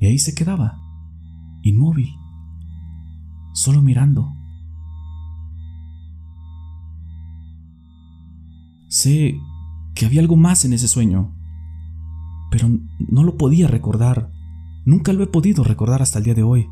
Y 0.00 0.06
ahí 0.06 0.18
se 0.18 0.34
quedaba, 0.34 0.78
inmóvil, 1.62 2.14
solo 3.54 3.82
mirando. 3.82 4.32
Sé 8.96 9.38
que 9.94 10.06
había 10.06 10.22
algo 10.22 10.36
más 10.36 10.64
en 10.64 10.72
ese 10.72 10.88
sueño, 10.88 11.36
pero 12.50 12.66
no 12.98 13.24
lo 13.24 13.36
podía 13.36 13.68
recordar. 13.68 14.32
Nunca 14.86 15.12
lo 15.12 15.22
he 15.22 15.26
podido 15.26 15.64
recordar 15.64 16.00
hasta 16.00 16.16
el 16.16 16.24
día 16.24 16.32
de 16.34 16.42
hoy. 16.42 16.66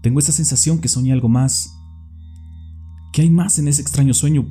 Tengo 0.00 0.20
esa 0.20 0.30
sensación 0.30 0.80
que 0.80 0.86
soñé 0.86 1.12
algo 1.12 1.28
más, 1.28 1.76
que 3.12 3.22
hay 3.22 3.30
más 3.30 3.58
en 3.58 3.66
ese 3.66 3.82
extraño 3.82 4.14
sueño, 4.14 4.46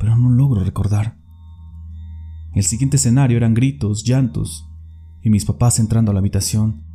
pero 0.00 0.16
no 0.16 0.30
logro 0.30 0.64
recordar. 0.64 1.16
El 2.54 2.64
siguiente 2.64 2.96
escenario 2.96 3.36
eran 3.36 3.54
gritos, 3.54 4.02
llantos 4.02 4.68
y 5.22 5.30
mis 5.30 5.44
papás 5.44 5.78
entrando 5.78 6.10
a 6.10 6.14
la 6.14 6.18
habitación. 6.18 6.87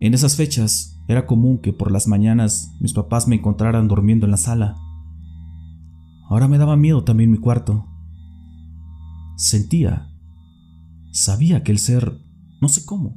En 0.00 0.12
esas 0.12 0.36
fechas 0.36 1.00
era 1.08 1.26
común 1.26 1.58
que 1.58 1.72
por 1.72 1.90
las 1.90 2.06
mañanas 2.06 2.76
mis 2.80 2.92
papás 2.92 3.28
me 3.28 3.36
encontraran 3.36 3.88
durmiendo 3.88 4.26
en 4.26 4.30
la 4.30 4.36
sala. 4.36 4.76
Ahora 6.28 6.48
me 6.48 6.58
daba 6.58 6.76
miedo 6.76 7.04
también 7.04 7.30
mi 7.30 7.38
cuarto. 7.38 7.86
Sentía, 9.36 10.08
sabía 11.12 11.62
que 11.62 11.72
el 11.72 11.78
ser, 11.78 12.18
no 12.60 12.68
sé 12.68 12.84
cómo, 12.84 13.16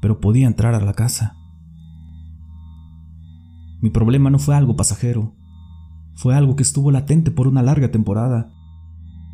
pero 0.00 0.20
podía 0.20 0.46
entrar 0.46 0.74
a 0.74 0.84
la 0.84 0.92
casa. 0.92 1.36
Mi 3.80 3.90
problema 3.90 4.30
no 4.30 4.38
fue 4.38 4.54
algo 4.54 4.76
pasajero, 4.76 5.34
fue 6.14 6.34
algo 6.34 6.56
que 6.56 6.62
estuvo 6.62 6.90
latente 6.90 7.30
por 7.30 7.48
una 7.48 7.62
larga 7.62 7.90
temporada. 7.90 8.52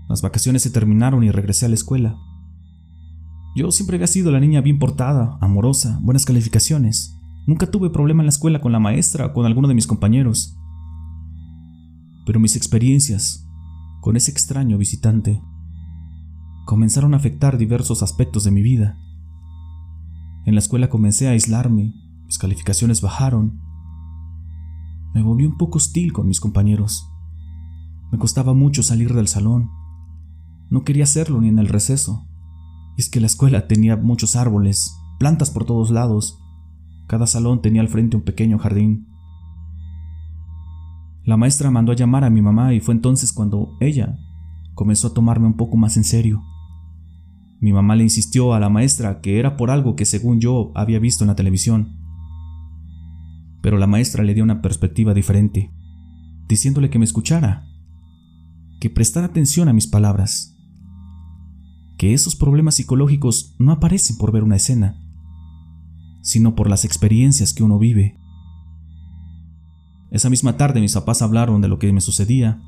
Las 0.09 0.23
vacaciones 0.23 0.63
se 0.63 0.71
terminaron 0.71 1.25
y 1.25 1.31
regresé 1.31 1.67
a 1.67 1.69
la 1.69 1.75
escuela. 1.75 2.17
Yo 3.55 3.71
siempre 3.71 3.97
había 3.97 4.07
sido 4.07 4.31
la 4.31 4.41
niña 4.41 4.63
bien 4.63 4.79
portada, 4.79 5.37
amorosa, 5.43 5.99
buenas 6.03 6.25
calificaciones. 6.25 7.19
Nunca 7.47 7.71
tuve 7.71 7.91
problema 7.91 8.23
en 8.23 8.27
la 8.27 8.31
escuela 8.31 8.61
con 8.63 8.73
la 8.73 8.79
maestra 8.79 9.27
o 9.27 9.33
con 9.35 9.45
alguno 9.45 9.69
de 9.69 9.75
mis 9.75 9.87
compañeros. 9.87 10.57
Pero 12.25 12.41
mis 12.41 12.57
experiencias 12.57 13.47
con 14.01 14.17
ese 14.17 14.31
extraño 14.31 14.79
visitante 14.79 15.43
comenzaron 16.65 17.13
a 17.13 17.19
afectar 17.19 17.59
diversos 17.59 18.03
aspectos 18.03 18.45
de 18.45 18.53
mi 18.53 18.63
vida. 18.63 18.99
En 20.47 20.55
la 20.55 20.61
escuela 20.61 20.89
comencé 20.89 21.29
a 21.29 21.33
aislarme, 21.33 21.95
mis 22.25 22.39
calificaciones 22.39 23.03
bajaron. 23.03 23.61
Me 25.13 25.23
volví 25.23 25.45
un 25.45 25.59
poco 25.59 25.77
hostil 25.77 26.15
con 26.15 26.27
mis 26.27 26.41
compañeros. 26.41 27.07
Me 28.11 28.19
costaba 28.19 28.55
mucho 28.55 28.83
salir 28.83 29.13
del 29.13 29.29
salón. 29.29 29.71
No 30.71 30.85
quería 30.85 31.05
hacerlo 31.05 31.41
ni 31.41 31.49
en 31.49 31.59
el 31.59 31.69
receso. 31.69 32.27
Es 32.97 33.09
que 33.09 33.21
la 33.21 33.27
escuela 33.27 33.67
tenía 33.69 33.97
muchos 33.97 34.37
árboles, 34.37 34.95
plantas 35.19 35.51
por 35.51 35.65
todos 35.65 35.91
lados. 35.91 36.39
Cada 37.09 37.27
salón 37.27 37.63
tenía 37.63 37.81
al 37.81 37.89
frente 37.89 38.17
un 38.17 38.23
pequeño 38.23 38.59
jardín. 38.59 39.09
La 41.25 41.37
maestra 41.37 41.71
mandó 41.71 41.93
a 41.93 41.97
llamar 41.97 42.25
a 42.25 42.31
mi 42.31 42.43
mamá 42.43 42.75
y 42.75 42.81
fue 42.81 42.95
entonces 42.95 43.33
cuando 43.33 43.77
ella 43.81 44.19
comenzó 44.75 45.09
a 45.09 45.15
tomarme 45.15 45.47
un 45.47 45.57
poco 45.57 45.77
más 45.77 45.97
en 45.97 46.05
serio. 46.05 46.43
Mi 47.61 47.73
mamá 47.73 47.95
le 47.95 48.03
insistió 48.03 48.55
a 48.55 48.61
la 48.61 48.69
maestra 48.69 49.21
que 49.21 49.39
era 49.39 49.57
por 49.57 49.71
algo 49.71 49.95
que 49.95 50.05
según 50.05 50.41
yo 50.41 50.73
había 50.75 50.99
visto 50.99 51.23
en 51.23 51.29
la 51.29 51.37
televisión. 51.37 51.97
Pero 53.63 53.79
la 53.79 53.87
maestra 53.87 54.25
le 54.25 54.35
dio 54.35 54.43
una 54.43 54.61
perspectiva 54.61 55.15
diferente, 55.15 55.71
diciéndole 56.49 56.91
que 56.91 56.99
me 56.99 57.05
escuchara, 57.05 57.69
que 58.81 58.91
prestara 58.91 59.27
atención 59.27 59.69
a 59.69 59.73
mis 59.73 59.87
palabras, 59.87 60.52
que 62.03 62.15
esos 62.15 62.35
problemas 62.35 62.75
psicológicos 62.75 63.55
no 63.61 63.71
aparecen 63.71 64.17
por 64.17 64.33
ver 64.33 64.43
una 64.43 64.57
escena, 64.57 65.01
sino 66.21 66.57
por 66.57 66.69
las 66.69 66.85
experiencias 66.85 67.55
que 67.55 67.63
uno 67.63 67.79
vive. 67.79 68.19
Esa 70.11 70.29
misma 70.29 70.57
tarde 70.57 70.81
mis 70.81 70.95
papás 70.95 71.23
hablaron 71.23 71.61
de 71.61 71.69
lo 71.69 71.79
que 71.79 71.93
me 71.93 72.01
sucedía, 72.01 72.61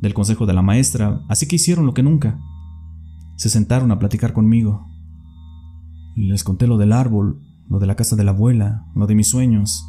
del 0.00 0.14
consejo 0.14 0.46
de 0.46 0.54
la 0.54 0.62
maestra, 0.62 1.22
así 1.28 1.46
que 1.46 1.56
hicieron 1.56 1.84
lo 1.84 1.92
que 1.92 2.02
nunca, 2.02 2.40
se 3.36 3.50
sentaron 3.50 3.92
a 3.92 3.98
platicar 3.98 4.32
conmigo. 4.32 4.88
Les 6.16 6.42
conté 6.42 6.66
lo 6.66 6.78
del 6.78 6.94
árbol, 6.94 7.42
lo 7.68 7.80
de 7.80 7.86
la 7.86 7.94
casa 7.94 8.16
de 8.16 8.24
la 8.24 8.30
abuela, 8.30 8.86
lo 8.94 9.06
de 9.06 9.14
mis 9.14 9.28
sueños. 9.28 9.84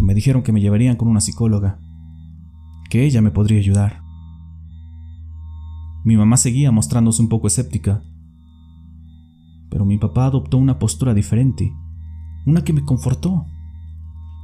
Me 0.00 0.14
dijeron 0.14 0.42
que 0.42 0.52
me 0.52 0.62
llevarían 0.62 0.96
con 0.96 1.08
una 1.08 1.20
psicóloga, 1.20 1.78
que 2.88 3.04
ella 3.04 3.20
me 3.20 3.32
podría 3.32 3.58
ayudar. 3.58 4.03
Mi 6.04 6.16
mamá 6.16 6.36
seguía 6.36 6.70
mostrándose 6.70 7.22
un 7.22 7.28
poco 7.28 7.46
escéptica, 7.46 8.02
pero 9.70 9.86
mi 9.86 9.98
papá 9.98 10.26
adoptó 10.26 10.58
una 10.58 10.78
postura 10.78 11.14
diferente, 11.14 11.72
una 12.46 12.62
que 12.62 12.72
me 12.72 12.84
confortó. 12.84 13.46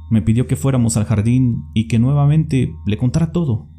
Me 0.09 0.21
pidió 0.21 0.47
que 0.47 0.55
fuéramos 0.55 0.97
al 0.97 1.05
jardín 1.05 1.63
y 1.73 1.87
que 1.87 1.99
nuevamente 1.99 2.75
le 2.85 2.97
contara 2.97 3.31
todo. 3.31 3.69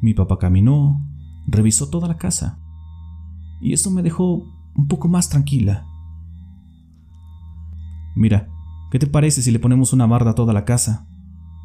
Mi 0.00 0.14
papá 0.14 0.38
caminó, 0.38 1.00
revisó 1.48 1.88
toda 1.88 2.06
la 2.06 2.18
casa. 2.18 2.60
Y 3.60 3.72
eso 3.72 3.90
me 3.90 4.02
dejó 4.02 4.44
un 4.76 4.86
poco 4.88 5.08
más 5.08 5.28
tranquila. 5.28 5.86
Mira, 8.14 8.48
¿qué 8.90 8.98
te 8.98 9.06
parece 9.06 9.42
si 9.42 9.50
le 9.50 9.58
ponemos 9.58 9.92
una 9.92 10.06
barda 10.06 10.32
a 10.32 10.34
toda 10.34 10.52
la 10.52 10.64
casa 10.64 11.08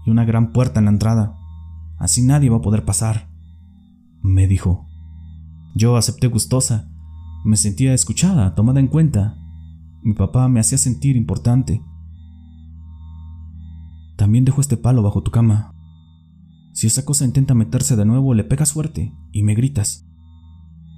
y 0.05 0.09
una 0.09 0.23
gran 0.23 0.51
puerta 0.51 0.79
en 0.79 0.85
la 0.85 0.91
entrada? 0.91 1.37
Así 1.97 2.23
nadie 2.23 2.49
va 2.49 2.57
a 2.57 2.61
poder 2.61 2.85
pasar, 2.85 3.26
me 4.21 4.47
dijo. 4.47 4.87
Yo 5.75 5.95
acepté 5.95 6.27
gustosa. 6.27 6.91
Me 7.45 7.57
sentía 7.57 7.93
escuchada, 7.93 8.55
tomada 8.55 8.79
en 8.79 8.87
cuenta. 8.87 9.37
Mi 10.03 10.13
papá 10.13 10.47
me 10.47 10.59
hacía 10.59 10.77
sentir 10.77 11.15
importante. 11.15 11.81
También 14.17 14.45
dejo 14.45 14.61
este 14.61 14.77
palo 14.77 15.03
bajo 15.03 15.21
tu 15.21 15.31
cama, 15.31 15.77
si 16.77 16.85
esa 16.85 17.05
cosa 17.05 17.25
intenta 17.25 17.55
meterse 17.55 17.95
de 17.95 18.05
nuevo, 18.05 18.35
le 18.35 18.43
pegas 18.43 18.73
fuerte 18.73 19.11
y 19.31 19.41
me 19.41 19.55
gritas. 19.55 20.07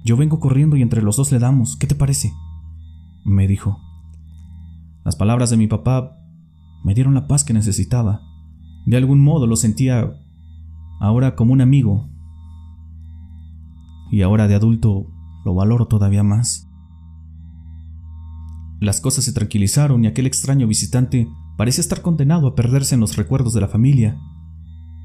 Yo 0.04 0.18
vengo 0.18 0.38
corriendo 0.38 0.76
y 0.76 0.82
entre 0.82 1.00
los 1.00 1.16
dos 1.16 1.32
le 1.32 1.38
damos. 1.38 1.78
¿Qué 1.78 1.86
te 1.86 1.94
parece? 1.94 2.34
me 3.24 3.48
dijo. 3.48 3.78
Las 5.06 5.16
palabras 5.16 5.48
de 5.48 5.56
mi 5.56 5.68
papá 5.68 6.18
me 6.84 6.92
dieron 6.92 7.14
la 7.14 7.26
paz 7.26 7.44
que 7.44 7.54
necesitaba. 7.54 8.20
De 8.84 8.98
algún 8.98 9.20
modo 9.20 9.46
lo 9.46 9.56
sentía 9.56 10.12
ahora 11.00 11.34
como 11.34 11.54
un 11.54 11.62
amigo. 11.62 12.10
Y 14.10 14.22
ahora 14.22 14.48
de 14.48 14.54
adulto 14.54 15.06
lo 15.44 15.54
valoro 15.54 15.86
todavía 15.86 16.22
más. 16.22 16.68
Las 18.80 19.00
cosas 19.00 19.24
se 19.24 19.32
tranquilizaron 19.32 20.04
y 20.04 20.08
aquel 20.08 20.26
extraño 20.26 20.66
visitante 20.66 21.28
parecía 21.56 21.82
estar 21.82 22.02
condenado 22.02 22.48
a 22.48 22.54
perderse 22.54 22.94
en 22.94 23.00
los 23.00 23.16
recuerdos 23.16 23.52
de 23.52 23.60
la 23.60 23.68
familia. 23.68 24.18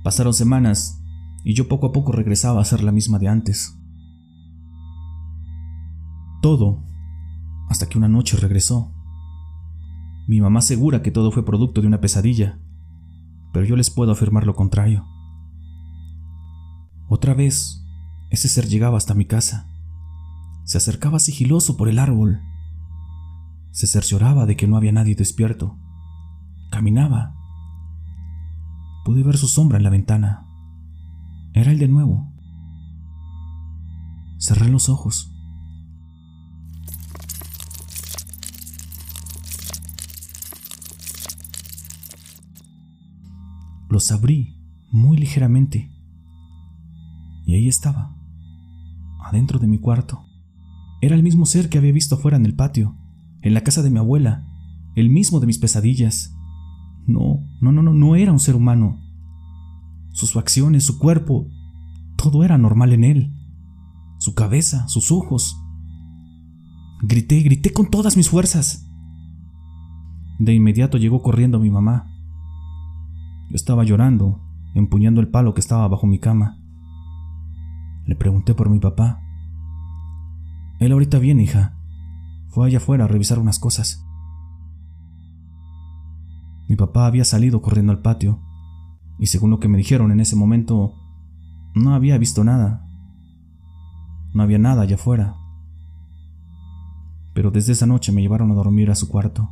Pasaron 0.03 0.33
semanas 0.33 1.01
y 1.43 1.53
yo 1.53 1.67
poco 1.67 1.87
a 1.87 1.91
poco 1.91 2.11
regresaba 2.11 2.61
a 2.61 2.65
ser 2.65 2.83
la 2.83 2.91
misma 2.91 3.19
de 3.19 3.27
antes. 3.27 3.77
Todo 6.41 6.83
hasta 7.69 7.87
que 7.87 7.97
una 7.97 8.07
noche 8.07 8.37
regresó. 8.37 8.93
Mi 10.27 10.41
mamá 10.41 10.59
asegura 10.59 11.01
que 11.01 11.11
todo 11.11 11.31
fue 11.31 11.45
producto 11.45 11.81
de 11.81 11.87
una 11.87 12.01
pesadilla, 12.01 12.59
pero 13.53 13.65
yo 13.65 13.75
les 13.75 13.89
puedo 13.89 14.11
afirmar 14.11 14.45
lo 14.45 14.55
contrario. 14.55 15.05
Otra 17.07 17.33
vez, 17.33 17.84
ese 18.29 18.49
ser 18.49 18.67
llegaba 18.67 18.97
hasta 18.97 19.13
mi 19.13 19.25
casa. 19.25 19.67
Se 20.63 20.77
acercaba 20.77 21.19
sigiloso 21.19 21.77
por 21.77 21.89
el 21.89 21.99
árbol. 21.99 22.41
Se 23.71 23.87
cercioraba 23.87 24.45
de 24.45 24.55
que 24.55 24.67
no 24.67 24.77
había 24.77 24.91
nadie 24.91 25.15
despierto. 25.15 25.77
Caminaba 26.71 27.35
Pude 29.05 29.21
ver 29.21 29.37
su 29.37 29.47
sombra 29.47 29.77
en 29.77 29.83
la 29.83 29.91
ventana. 29.91 30.47
Era 31.53 31.71
él 31.71 31.77
de 31.77 31.87
nuevo. 31.87 32.33
Cerré 34.39 34.67
los 34.67 34.89
ojos. 34.89 35.31
Los 43.89 44.11
abrí 44.11 44.57
muy 44.91 45.17
ligeramente. 45.17 45.91
Y 47.45 47.53
ahí 47.53 47.67
estaba, 47.67 48.14
adentro 49.25 49.57
de 49.59 49.67
mi 49.67 49.79
cuarto. 49.79 50.23
Era 51.01 51.15
el 51.15 51.23
mismo 51.23 51.45
ser 51.45 51.67
que 51.67 51.79
había 51.79 51.91
visto 51.91 52.15
afuera 52.15 52.37
en 52.37 52.45
el 52.45 52.55
patio, 52.55 52.95
en 53.41 53.53
la 53.53 53.61
casa 53.61 53.81
de 53.81 53.89
mi 53.89 53.97
abuela, 53.97 54.47
el 54.95 55.09
mismo 55.09 55.39
de 55.39 55.47
mis 55.47 55.57
pesadillas. 55.57 56.35
No, 57.07 57.43
no, 57.59 57.71
no, 57.71 57.81
no, 57.81 57.93
no 57.93 58.15
era 58.15 58.31
un 58.31 58.39
ser 58.39 58.55
humano. 58.55 59.01
Sus 60.13 60.33
facciones, 60.33 60.83
su 60.83 60.99
cuerpo, 60.99 61.49
todo 62.15 62.43
era 62.43 62.57
normal 62.57 62.93
en 62.93 63.03
él. 63.03 63.33
Su 64.19 64.35
cabeza, 64.35 64.87
sus 64.87 65.11
ojos. 65.11 65.57
Grité, 67.01 67.41
grité 67.41 67.73
con 67.73 67.89
todas 67.89 68.15
mis 68.15 68.29
fuerzas. 68.29 68.87
De 70.39 70.53
inmediato 70.53 70.97
llegó 70.97 71.21
corriendo 71.21 71.59
mi 71.59 71.71
mamá. 71.71 72.11
Yo 73.49 73.55
estaba 73.55 73.83
llorando, 73.83 74.41
empuñando 74.75 75.19
el 75.19 75.29
palo 75.29 75.53
que 75.53 75.61
estaba 75.61 75.87
bajo 75.87 76.05
mi 76.07 76.19
cama. 76.19 76.59
Le 78.05 78.15
pregunté 78.15 78.53
por 78.53 78.69
mi 78.69 78.79
papá. 78.79 79.21
Él 80.79 80.91
ahorita 80.91 81.19
viene, 81.19 81.43
hija. 81.43 81.73
Fue 82.49 82.67
allá 82.67 82.77
afuera 82.77 83.05
a 83.05 83.07
revisar 83.07 83.39
unas 83.39 83.59
cosas. 83.59 84.05
Mi 86.67 86.75
papá 86.75 87.05
había 87.05 87.25
salido 87.25 87.61
corriendo 87.61 87.91
al 87.91 88.01
patio, 88.01 88.41
y 89.19 89.27
según 89.27 89.51
lo 89.51 89.59
que 89.59 89.67
me 89.67 89.77
dijeron 89.77 90.11
en 90.11 90.19
ese 90.19 90.35
momento, 90.35 90.93
no 91.73 91.93
había 91.93 92.17
visto 92.17 92.43
nada. 92.43 92.87
No 94.33 94.43
había 94.43 94.57
nada 94.57 94.83
allá 94.83 94.95
afuera. 94.95 95.35
Pero 97.33 97.51
desde 97.51 97.73
esa 97.73 97.85
noche 97.85 98.11
me 98.11 98.21
llevaron 98.21 98.51
a 98.51 98.55
dormir 98.55 98.91
a 98.91 98.95
su 98.95 99.09
cuarto. 99.09 99.49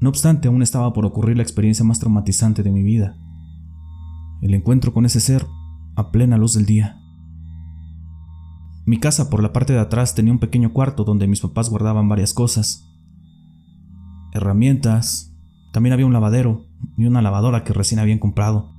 No 0.00 0.08
obstante, 0.08 0.48
aún 0.48 0.62
estaba 0.62 0.92
por 0.92 1.06
ocurrir 1.06 1.36
la 1.36 1.42
experiencia 1.42 1.84
más 1.84 2.00
traumatizante 2.00 2.62
de 2.62 2.72
mi 2.72 2.82
vida. 2.82 3.16
El 4.40 4.54
encuentro 4.54 4.92
con 4.92 5.06
ese 5.06 5.20
ser 5.20 5.46
a 5.96 6.10
plena 6.10 6.38
luz 6.38 6.54
del 6.54 6.66
día. 6.66 7.00
Mi 8.84 8.98
casa 8.98 9.30
por 9.30 9.42
la 9.42 9.52
parte 9.52 9.72
de 9.72 9.78
atrás 9.78 10.14
tenía 10.14 10.32
un 10.32 10.40
pequeño 10.40 10.72
cuarto 10.72 11.04
donde 11.04 11.26
mis 11.26 11.40
papás 11.40 11.70
guardaban 11.70 12.08
varias 12.08 12.34
cosas 12.34 12.88
herramientas, 14.32 15.36
también 15.72 15.92
había 15.92 16.06
un 16.06 16.12
lavadero 16.12 16.66
y 16.96 17.04
una 17.04 17.22
lavadora 17.22 17.64
que 17.64 17.72
recién 17.72 18.00
habían 18.00 18.18
comprado. 18.18 18.72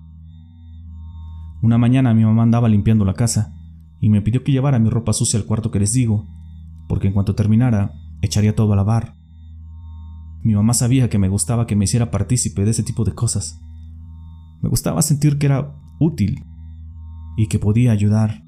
Una 1.62 1.78
mañana 1.78 2.13
mi 2.13 2.26
mamá 2.26 2.43
andaba 2.43 2.67
limpiando 2.67 3.06
la 3.06 3.13
casa 3.13 3.56
y 4.02 4.10
me 4.10 4.21
pidió 4.21 4.43
que 4.43 4.52
llevara 4.52 4.80
mi 4.80 4.89
ropa 4.89 5.13
sucia 5.13 5.39
al 5.39 5.45
cuarto 5.45 5.71
que 5.71 5.80
les 5.80 5.93
digo, 5.93 6.28
porque 6.89 7.08
en 7.08 7.13
cuanto 7.13 7.36
terminara, 7.36 7.93
echaría 8.21 8.56
todo 8.56 8.73
a 8.73 8.76
lavar. 8.76 9.15
Mi 10.41 10.56
mamá 10.56 10.73
sabía 10.73 11.10
que 11.10 11.19
me 11.19 11.30
gustaba 11.30 11.67
que 11.67 11.76
me 11.76 11.86
hiciera 11.86 12.12
partícipe 12.12 12.65
de 12.65 12.71
ese 12.71 12.84
tipo 12.84 13.06
de 13.06 13.13
cosas. 13.13 13.62
Me 14.62 14.69
gustaba 14.69 15.02
sentir 15.02 15.38
que 15.38 15.45
era 15.45 15.73
útil 15.99 16.43
y 17.37 17.47
que 17.47 17.59
podía 17.59 17.91
ayudar. 17.91 18.43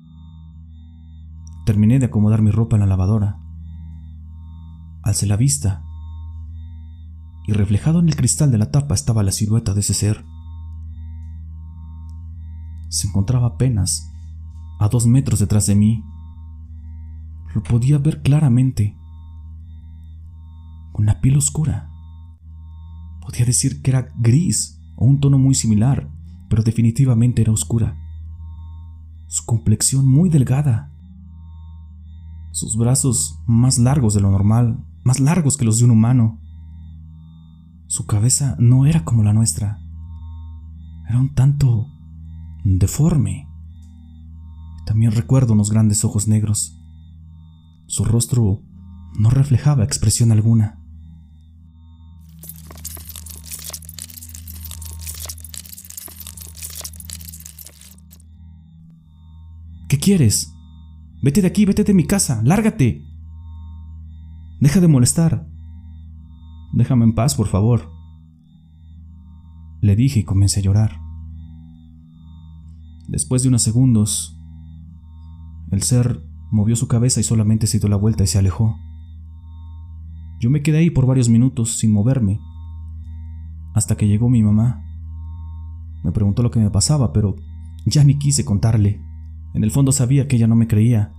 Terminé 1.65 1.99
de 1.99 2.05
acomodar 2.05 2.41
mi 2.41 2.51
ropa 2.51 2.75
en 2.75 2.81
la 2.81 2.87
lavadora. 2.87 3.39
Alcé 5.03 5.25
la 5.25 5.37
vista 5.37 5.83
y 7.47 7.53
reflejado 7.53 7.99
en 7.99 8.07
el 8.07 8.15
cristal 8.15 8.51
de 8.51 8.57
la 8.57 8.71
tapa 8.71 8.95
estaba 8.95 9.23
la 9.23 9.31
silueta 9.31 9.73
de 9.73 9.81
ese 9.81 9.93
ser. 9.93 10.25
Se 12.89 13.07
encontraba 13.07 13.47
apenas 13.47 14.11
a 14.79 14.87
dos 14.89 15.05
metros 15.05 15.39
detrás 15.39 15.67
de 15.67 15.75
mí. 15.75 16.03
Lo 17.53 17.63
podía 17.63 17.97
ver 17.97 18.21
claramente, 18.21 18.97
con 20.91 21.05
la 21.05 21.21
piel 21.21 21.37
oscura. 21.37 21.89
Podía 23.21 23.45
decir 23.45 23.81
que 23.81 23.91
era 23.91 24.13
gris 24.17 24.81
o 24.95 25.05
un 25.05 25.19
tono 25.19 25.37
muy 25.37 25.55
similar, 25.55 26.09
pero 26.49 26.63
definitivamente 26.63 27.41
era 27.41 27.51
oscura. 27.51 27.97
Su 29.27 29.45
complexión 29.45 30.07
muy 30.07 30.29
delgada. 30.29 30.91
Sus 32.51 32.77
brazos 32.77 33.41
más 33.47 33.79
largos 33.79 34.13
de 34.13 34.21
lo 34.21 34.31
normal, 34.31 34.85
más 35.03 35.19
largos 35.19 35.57
que 35.57 35.65
los 35.65 35.79
de 35.79 35.85
un 35.85 35.91
humano. 35.91 36.39
Su 37.88 38.05
cabeza 38.05 38.55
no 38.59 38.85
era 38.85 39.03
como 39.03 39.23
la 39.23 39.33
nuestra. 39.33 39.79
Era 41.07 41.19
un 41.19 41.33
tanto 41.33 41.88
deforme. 42.63 43.47
También 44.85 45.11
recuerdo 45.11 45.53
unos 45.53 45.71
grandes 45.71 46.05
ojos 46.05 46.27
negros. 46.27 46.79
Su 47.88 48.05
rostro 48.05 48.61
no 49.17 49.29
reflejaba 49.29 49.83
expresión 49.83 50.31
alguna. 50.31 50.84
Quieres? 60.05 60.55
Vete 61.23 61.41
de 61.41 61.47
aquí, 61.47 61.65
vete 61.65 61.83
de 61.83 61.95
mi 61.95 62.05
casa, 62.05 62.39
lárgate. 62.43 63.03
Deja 64.61 64.79
de 64.79 64.87
molestar. 64.87 65.49
Déjame 66.73 67.05
en 67.05 67.15
paz, 67.15 67.33
por 67.33 67.47
favor. 67.47 67.91
Le 69.81 69.95
dije 69.95 70.19
y 70.19 70.23
comencé 70.23 70.59
a 70.59 70.63
llorar. 70.63 70.99
Después 73.07 73.41
de 73.41 73.49
unos 73.49 73.63
segundos, 73.63 74.39
el 75.71 75.81
ser 75.81 76.23
movió 76.51 76.75
su 76.75 76.87
cabeza 76.87 77.19
y 77.19 77.23
solamente 77.23 77.65
se 77.65 77.79
dio 77.79 77.89
la 77.89 77.95
vuelta 77.95 78.23
y 78.23 78.27
se 78.27 78.37
alejó. 78.37 78.77
Yo 80.39 80.51
me 80.51 80.61
quedé 80.61 80.77
ahí 80.77 80.91
por 80.91 81.07
varios 81.07 81.29
minutos 81.29 81.79
sin 81.79 81.91
moverme, 81.91 82.39
hasta 83.73 83.97
que 83.97 84.07
llegó 84.07 84.29
mi 84.29 84.43
mamá. 84.43 84.83
Me 86.03 86.11
preguntó 86.11 86.43
lo 86.43 86.51
que 86.51 86.59
me 86.59 86.69
pasaba, 86.69 87.11
pero 87.11 87.37
ya 87.87 88.03
ni 88.03 88.19
quise 88.19 88.45
contarle. 88.45 89.04
En 89.55 89.63
el 89.63 89.71
fondo 89.71 89.93
sabía 89.93 90.27
que 90.27 90.35
ella 90.35 90.47
no 90.47 90.55
me 90.55 90.67
creía. 90.67 91.13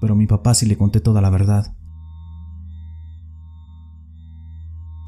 Pero 0.00 0.14
a 0.14 0.16
mi 0.16 0.26
papá 0.26 0.52
sí 0.52 0.66
le 0.66 0.76
conté 0.76 1.00
toda 1.00 1.20
la 1.20 1.30
verdad. 1.30 1.76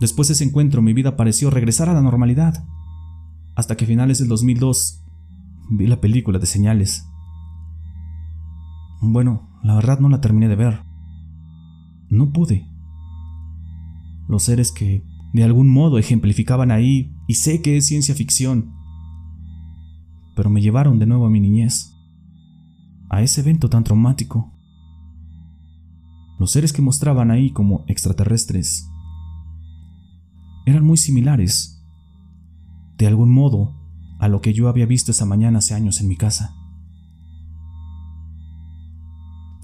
Después 0.00 0.28
de 0.28 0.34
ese 0.34 0.44
encuentro 0.44 0.82
mi 0.82 0.92
vida 0.92 1.16
pareció 1.16 1.50
regresar 1.50 1.88
a 1.88 1.92
la 1.92 2.00
normalidad, 2.00 2.64
hasta 3.56 3.76
que 3.76 3.84
a 3.84 3.88
finales 3.88 4.20
del 4.20 4.28
2002 4.28 5.04
vi 5.70 5.88
la 5.88 6.00
película 6.00 6.38
de 6.38 6.46
señales. 6.46 7.08
Bueno, 9.02 9.48
la 9.64 9.74
verdad 9.74 9.98
no 9.98 10.08
la 10.08 10.20
terminé 10.20 10.48
de 10.48 10.56
ver. 10.56 10.84
No 12.08 12.32
pude. 12.32 12.68
Los 14.28 14.44
seres 14.44 14.70
que 14.70 15.04
de 15.32 15.42
algún 15.42 15.68
modo 15.68 15.98
ejemplificaban 15.98 16.70
ahí, 16.70 17.12
y 17.26 17.34
sé 17.34 17.62
que 17.62 17.76
es 17.76 17.86
ciencia 17.86 18.14
ficción, 18.14 18.72
pero 20.34 20.50
me 20.50 20.60
llevaron 20.60 20.98
de 20.98 21.06
nuevo 21.06 21.26
a 21.26 21.30
mi 21.30 21.40
niñez, 21.40 21.94
a 23.08 23.22
ese 23.22 23.40
evento 23.40 23.68
tan 23.68 23.84
traumático. 23.84 24.52
Los 26.38 26.50
seres 26.50 26.72
que 26.72 26.82
mostraban 26.82 27.30
ahí 27.30 27.52
como 27.52 27.84
extraterrestres 27.88 28.88
eran 30.66 30.84
muy 30.84 30.96
similares, 30.96 31.84
de 32.98 33.06
algún 33.06 33.30
modo, 33.30 33.76
a 34.18 34.28
lo 34.28 34.40
que 34.40 34.54
yo 34.54 34.68
había 34.68 34.86
visto 34.86 35.10
esa 35.10 35.26
mañana 35.26 35.58
hace 35.58 35.74
años 35.74 36.00
en 36.00 36.08
mi 36.08 36.16
casa. 36.16 36.54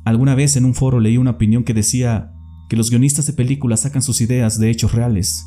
Alguna 0.05 0.35
vez 0.35 0.57
en 0.57 0.65
un 0.65 0.75
foro 0.75 1.01
leí 1.01 1.17
una 1.17 1.33
opinión 1.33 1.65
que 1.65 1.75
decía 1.75 2.33
que 2.69 2.77
los 2.77 2.91
guionistas 2.91 3.27
de 3.27 3.33
películas 3.33 3.81
sacan 3.81 4.03
sus 4.03 4.21
ideas 4.21 4.59
de 4.59 4.71
hechos 4.71 4.93
reales. 4.93 5.47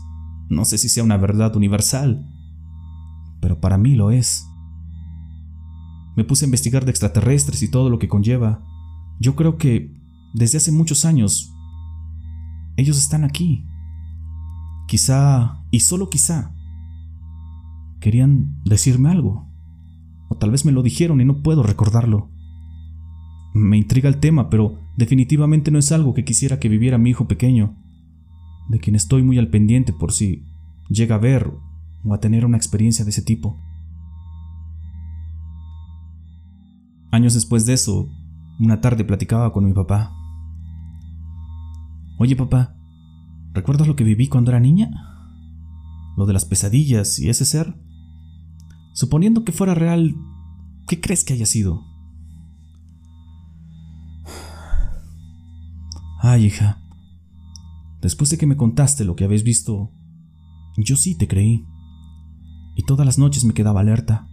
No 0.50 0.66
sé 0.66 0.78
si 0.78 0.90
sea 0.90 1.04
una 1.04 1.18
verdad 1.18 1.56
universal, 1.56 2.26
pero 3.42 3.60
para 3.60 3.78
mí 3.78 3.96
lo 3.96 4.12
es. 4.12 4.46
Me 6.16 6.24
puse 6.24 6.46
a 6.46 6.48
investigar 6.48 6.86
de 6.86 6.92
extraterrestres 6.92 7.62
y 7.64 7.72
todo 7.72 7.90
lo 7.90 8.00
que 8.00 8.08
conlleva. 8.08 8.64
Yo 9.20 9.36
creo 9.36 9.58
que 9.58 9.92
desde 10.34 10.58
hace 10.58 10.72
muchos 10.72 11.06
años 11.06 11.54
ellos 12.78 12.98
están 12.98 13.24
aquí. 13.24 13.66
Quizá, 14.88 15.64
y 15.72 15.80
solo 15.80 16.10
quizá, 16.10 16.54
querían 18.00 18.62
decirme 18.66 19.10
algo. 19.10 19.48
O 20.30 20.36
tal 20.38 20.52
vez 20.52 20.66
me 20.66 20.72
lo 20.72 20.84
dijeron 20.84 21.22
y 21.22 21.26
no 21.26 21.42
puedo 21.42 21.64
recordarlo. 21.64 22.30
Me 23.54 23.78
intriga 23.78 24.10
el 24.10 24.18
tema, 24.18 24.50
pero 24.50 24.80
definitivamente 24.98 25.72
no 25.72 25.80
es 25.80 25.92
algo 25.92 26.14
que 26.14 26.26
quisiera 26.26 26.60
que 26.60 26.70
viviera 26.70 26.98
mi 26.98 27.12
hijo 27.12 27.28
pequeño, 27.28 27.78
de 28.70 28.80
quien 28.80 28.96
estoy 28.96 29.24
muy 29.24 29.38
al 29.38 29.50
pendiente 29.50 29.94
por 29.94 30.12
si 30.12 30.44
llega 30.90 31.16
a 31.16 31.20
ver 31.20 31.52
o 32.04 32.14
a 32.14 32.20
tener 32.20 32.46
una 32.46 32.58
experiencia 32.58 33.06
de 33.06 33.12
ese 33.12 33.22
tipo. 33.22 33.63
Años 37.14 37.34
después 37.34 37.66
de 37.66 37.74
eso, 37.74 38.10
una 38.60 38.82
tarde 38.82 39.06
platicaba 39.06 39.54
con 39.54 39.64
mi 39.64 39.72
papá. 39.72 40.12
Oye 42.20 42.36
papá, 42.36 42.76
¿Recuerdas 43.54 43.88
lo 43.88 43.96
que 43.96 44.04
viví 44.04 44.28
cuando 44.28 44.50
era 44.50 44.60
niña? 44.60 44.90
Lo 46.18 46.26
de 46.26 46.34
las 46.34 46.46
pesadillas 46.46 47.20
y 47.20 47.30
ese 47.30 47.46
ser. 47.46 47.80
Suponiendo 48.94 49.44
que 49.44 49.52
fuera 49.52 49.76
real, 49.76 50.16
¿qué 50.88 51.00
crees 51.00 51.24
que 51.24 51.34
haya 51.34 51.46
sido? 51.46 51.84
Ay, 56.20 56.46
hija. 56.46 56.82
Después 58.02 58.32
de 58.32 58.40
que 58.40 58.48
me 58.48 58.58
contaste 58.58 59.06
lo 59.06 59.16
que 59.16 59.24
habéis 59.24 59.44
visto, 59.44 59.92
yo 60.78 60.96
sí 60.96 61.16
te 61.16 61.28
creí. 61.28 61.64
Y 62.76 62.86
todas 62.86 63.06
las 63.06 63.20
noches 63.20 63.46
me 63.46 63.54
quedaba 63.54 63.82
alerta. 63.82 64.28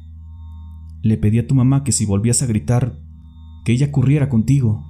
Le 1.02 1.16
pedí 1.16 1.38
a 1.38 1.46
tu 1.46 1.54
mamá 1.54 1.84
que 1.84 1.92
si 1.92 2.06
volvías 2.06 2.42
a 2.42 2.46
gritar, 2.46 2.98
que 3.64 3.72
ella 3.72 3.90
corriera 3.90 4.28
contigo, 4.28 4.84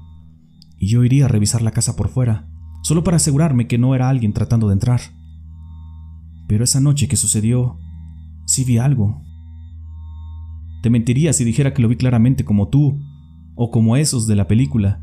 y 0.79 0.89
yo 0.89 1.05
iría 1.05 1.27
a 1.27 1.29
revisar 1.29 1.63
la 1.63 1.73
casa 1.73 1.97
por 1.97 2.09
fuera 2.09 2.51
solo 2.83 3.05
para 3.05 3.17
asegurarme 3.17 3.67
que 3.67 3.79
no 3.79 3.95
era 3.95 4.09
alguien 4.09 4.33
tratando 4.33 4.69
de 4.69 4.75
entrar. 4.75 5.01
Pero 6.49 6.65
esa 6.65 6.81
noche 6.81 7.09
que 7.09 7.17
sucedió, 7.17 7.79
sí 8.47 8.65
vi 8.65 8.79
algo. 8.79 9.23
Te 10.83 10.91
mentiría 10.91 11.33
si 11.33 11.45
dijera 11.45 11.75
que 11.75 11.83
lo 11.83 11.89
vi 11.89 11.97
claramente 11.97 12.45
como 12.45 12.69
tú, 12.69 12.99
o 13.55 13.71
como 13.71 13.97
esos 13.97 14.27
de 14.27 14.37
la 14.37 14.49
película. 14.49 15.03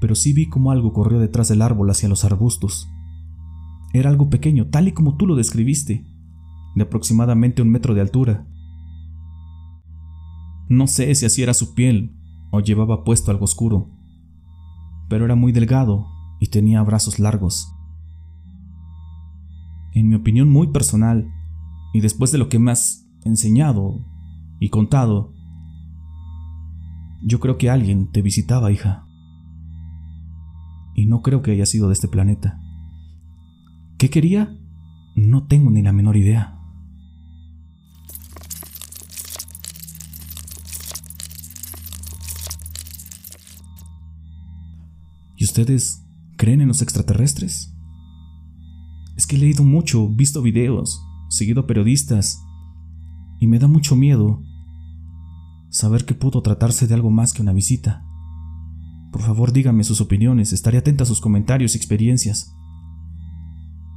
Pero 0.00 0.14
sí 0.14 0.32
vi 0.32 0.48
como 0.48 0.70
algo 0.70 0.92
corrió 0.92 1.20
detrás 1.20 1.48
del 1.48 1.62
árbol 1.62 1.90
hacia 1.90 2.08
los 2.08 2.24
arbustos. 2.24 2.88
Era 3.92 4.10
algo 4.10 4.28
pequeño, 4.30 4.66
tal 4.66 4.88
y 4.88 4.92
como 4.92 5.16
tú 5.16 5.26
lo 5.26 5.36
describiste, 5.36 6.04
de 6.74 6.82
aproximadamente 6.82 7.62
un 7.62 7.70
metro 7.70 7.94
de 7.94 8.00
altura. 8.00 8.46
No 10.70 10.86
sé 10.86 11.12
si 11.16 11.26
así 11.26 11.42
era 11.42 11.52
su 11.52 11.74
piel 11.74 12.16
o 12.52 12.60
llevaba 12.60 13.02
puesto 13.02 13.32
algo 13.32 13.44
oscuro, 13.44 13.90
pero 15.08 15.24
era 15.24 15.34
muy 15.34 15.50
delgado 15.50 16.06
y 16.38 16.46
tenía 16.46 16.80
brazos 16.84 17.18
largos. 17.18 17.74
En 19.92 20.08
mi 20.08 20.14
opinión 20.14 20.48
muy 20.48 20.68
personal, 20.68 21.28
y 21.92 22.00
después 22.00 22.30
de 22.30 22.38
lo 22.38 22.48
que 22.48 22.60
me 22.60 22.70
has 22.70 23.04
enseñado 23.24 24.06
y 24.60 24.68
contado, 24.68 25.34
yo 27.26 27.40
creo 27.40 27.58
que 27.58 27.68
alguien 27.68 28.12
te 28.12 28.22
visitaba, 28.22 28.70
hija. 28.70 29.08
Y 30.94 31.06
no 31.06 31.20
creo 31.22 31.42
que 31.42 31.50
haya 31.50 31.66
sido 31.66 31.88
de 31.88 31.94
este 31.94 32.06
planeta. 32.06 32.60
¿Qué 33.98 34.08
quería? 34.08 34.56
No 35.16 35.48
tengo 35.48 35.72
ni 35.72 35.82
la 35.82 35.92
menor 35.92 36.16
idea. 36.16 36.59
Ustedes 45.50 46.06
creen 46.36 46.60
en 46.60 46.68
los 46.68 46.80
extraterrestres? 46.80 47.74
Es 49.16 49.26
que 49.26 49.36
he 49.36 49.38
leído 49.38 49.64
mucho, 49.64 50.08
visto 50.08 50.42
videos, 50.42 51.04
seguido 51.28 51.66
periodistas, 51.66 52.40
y 53.40 53.48
me 53.48 53.58
da 53.58 53.66
mucho 53.66 53.96
miedo 53.96 54.42
saber 55.70 56.04
que 56.04 56.14
pudo 56.14 56.40
tratarse 56.42 56.86
de 56.86 56.94
algo 56.94 57.10
más 57.10 57.32
que 57.32 57.42
una 57.42 57.52
visita. 57.52 58.04
Por 59.12 59.22
favor, 59.22 59.52
díganme 59.52 59.82
sus 59.82 60.00
opiniones, 60.00 60.52
estaré 60.52 60.78
atenta 60.78 61.02
a 61.02 61.06
sus 61.06 61.20
comentarios 61.20 61.74
y 61.74 61.78
experiencias. 61.78 62.54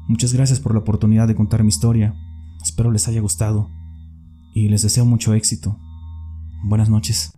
Muchas 0.08 0.34
gracias 0.34 0.60
por 0.60 0.74
la 0.74 0.80
oportunidad 0.80 1.28
de 1.28 1.36
contar 1.36 1.62
mi 1.62 1.70
historia. 1.70 2.16
Espero 2.64 2.92
les 2.92 3.08
haya 3.08 3.22
gustado 3.22 3.70
y 4.56 4.70
les 4.70 4.82
deseo 4.82 5.06
mucho 5.06 5.34
éxito. 5.36 5.78
Buenas 6.64 6.90
noches. 6.90 7.32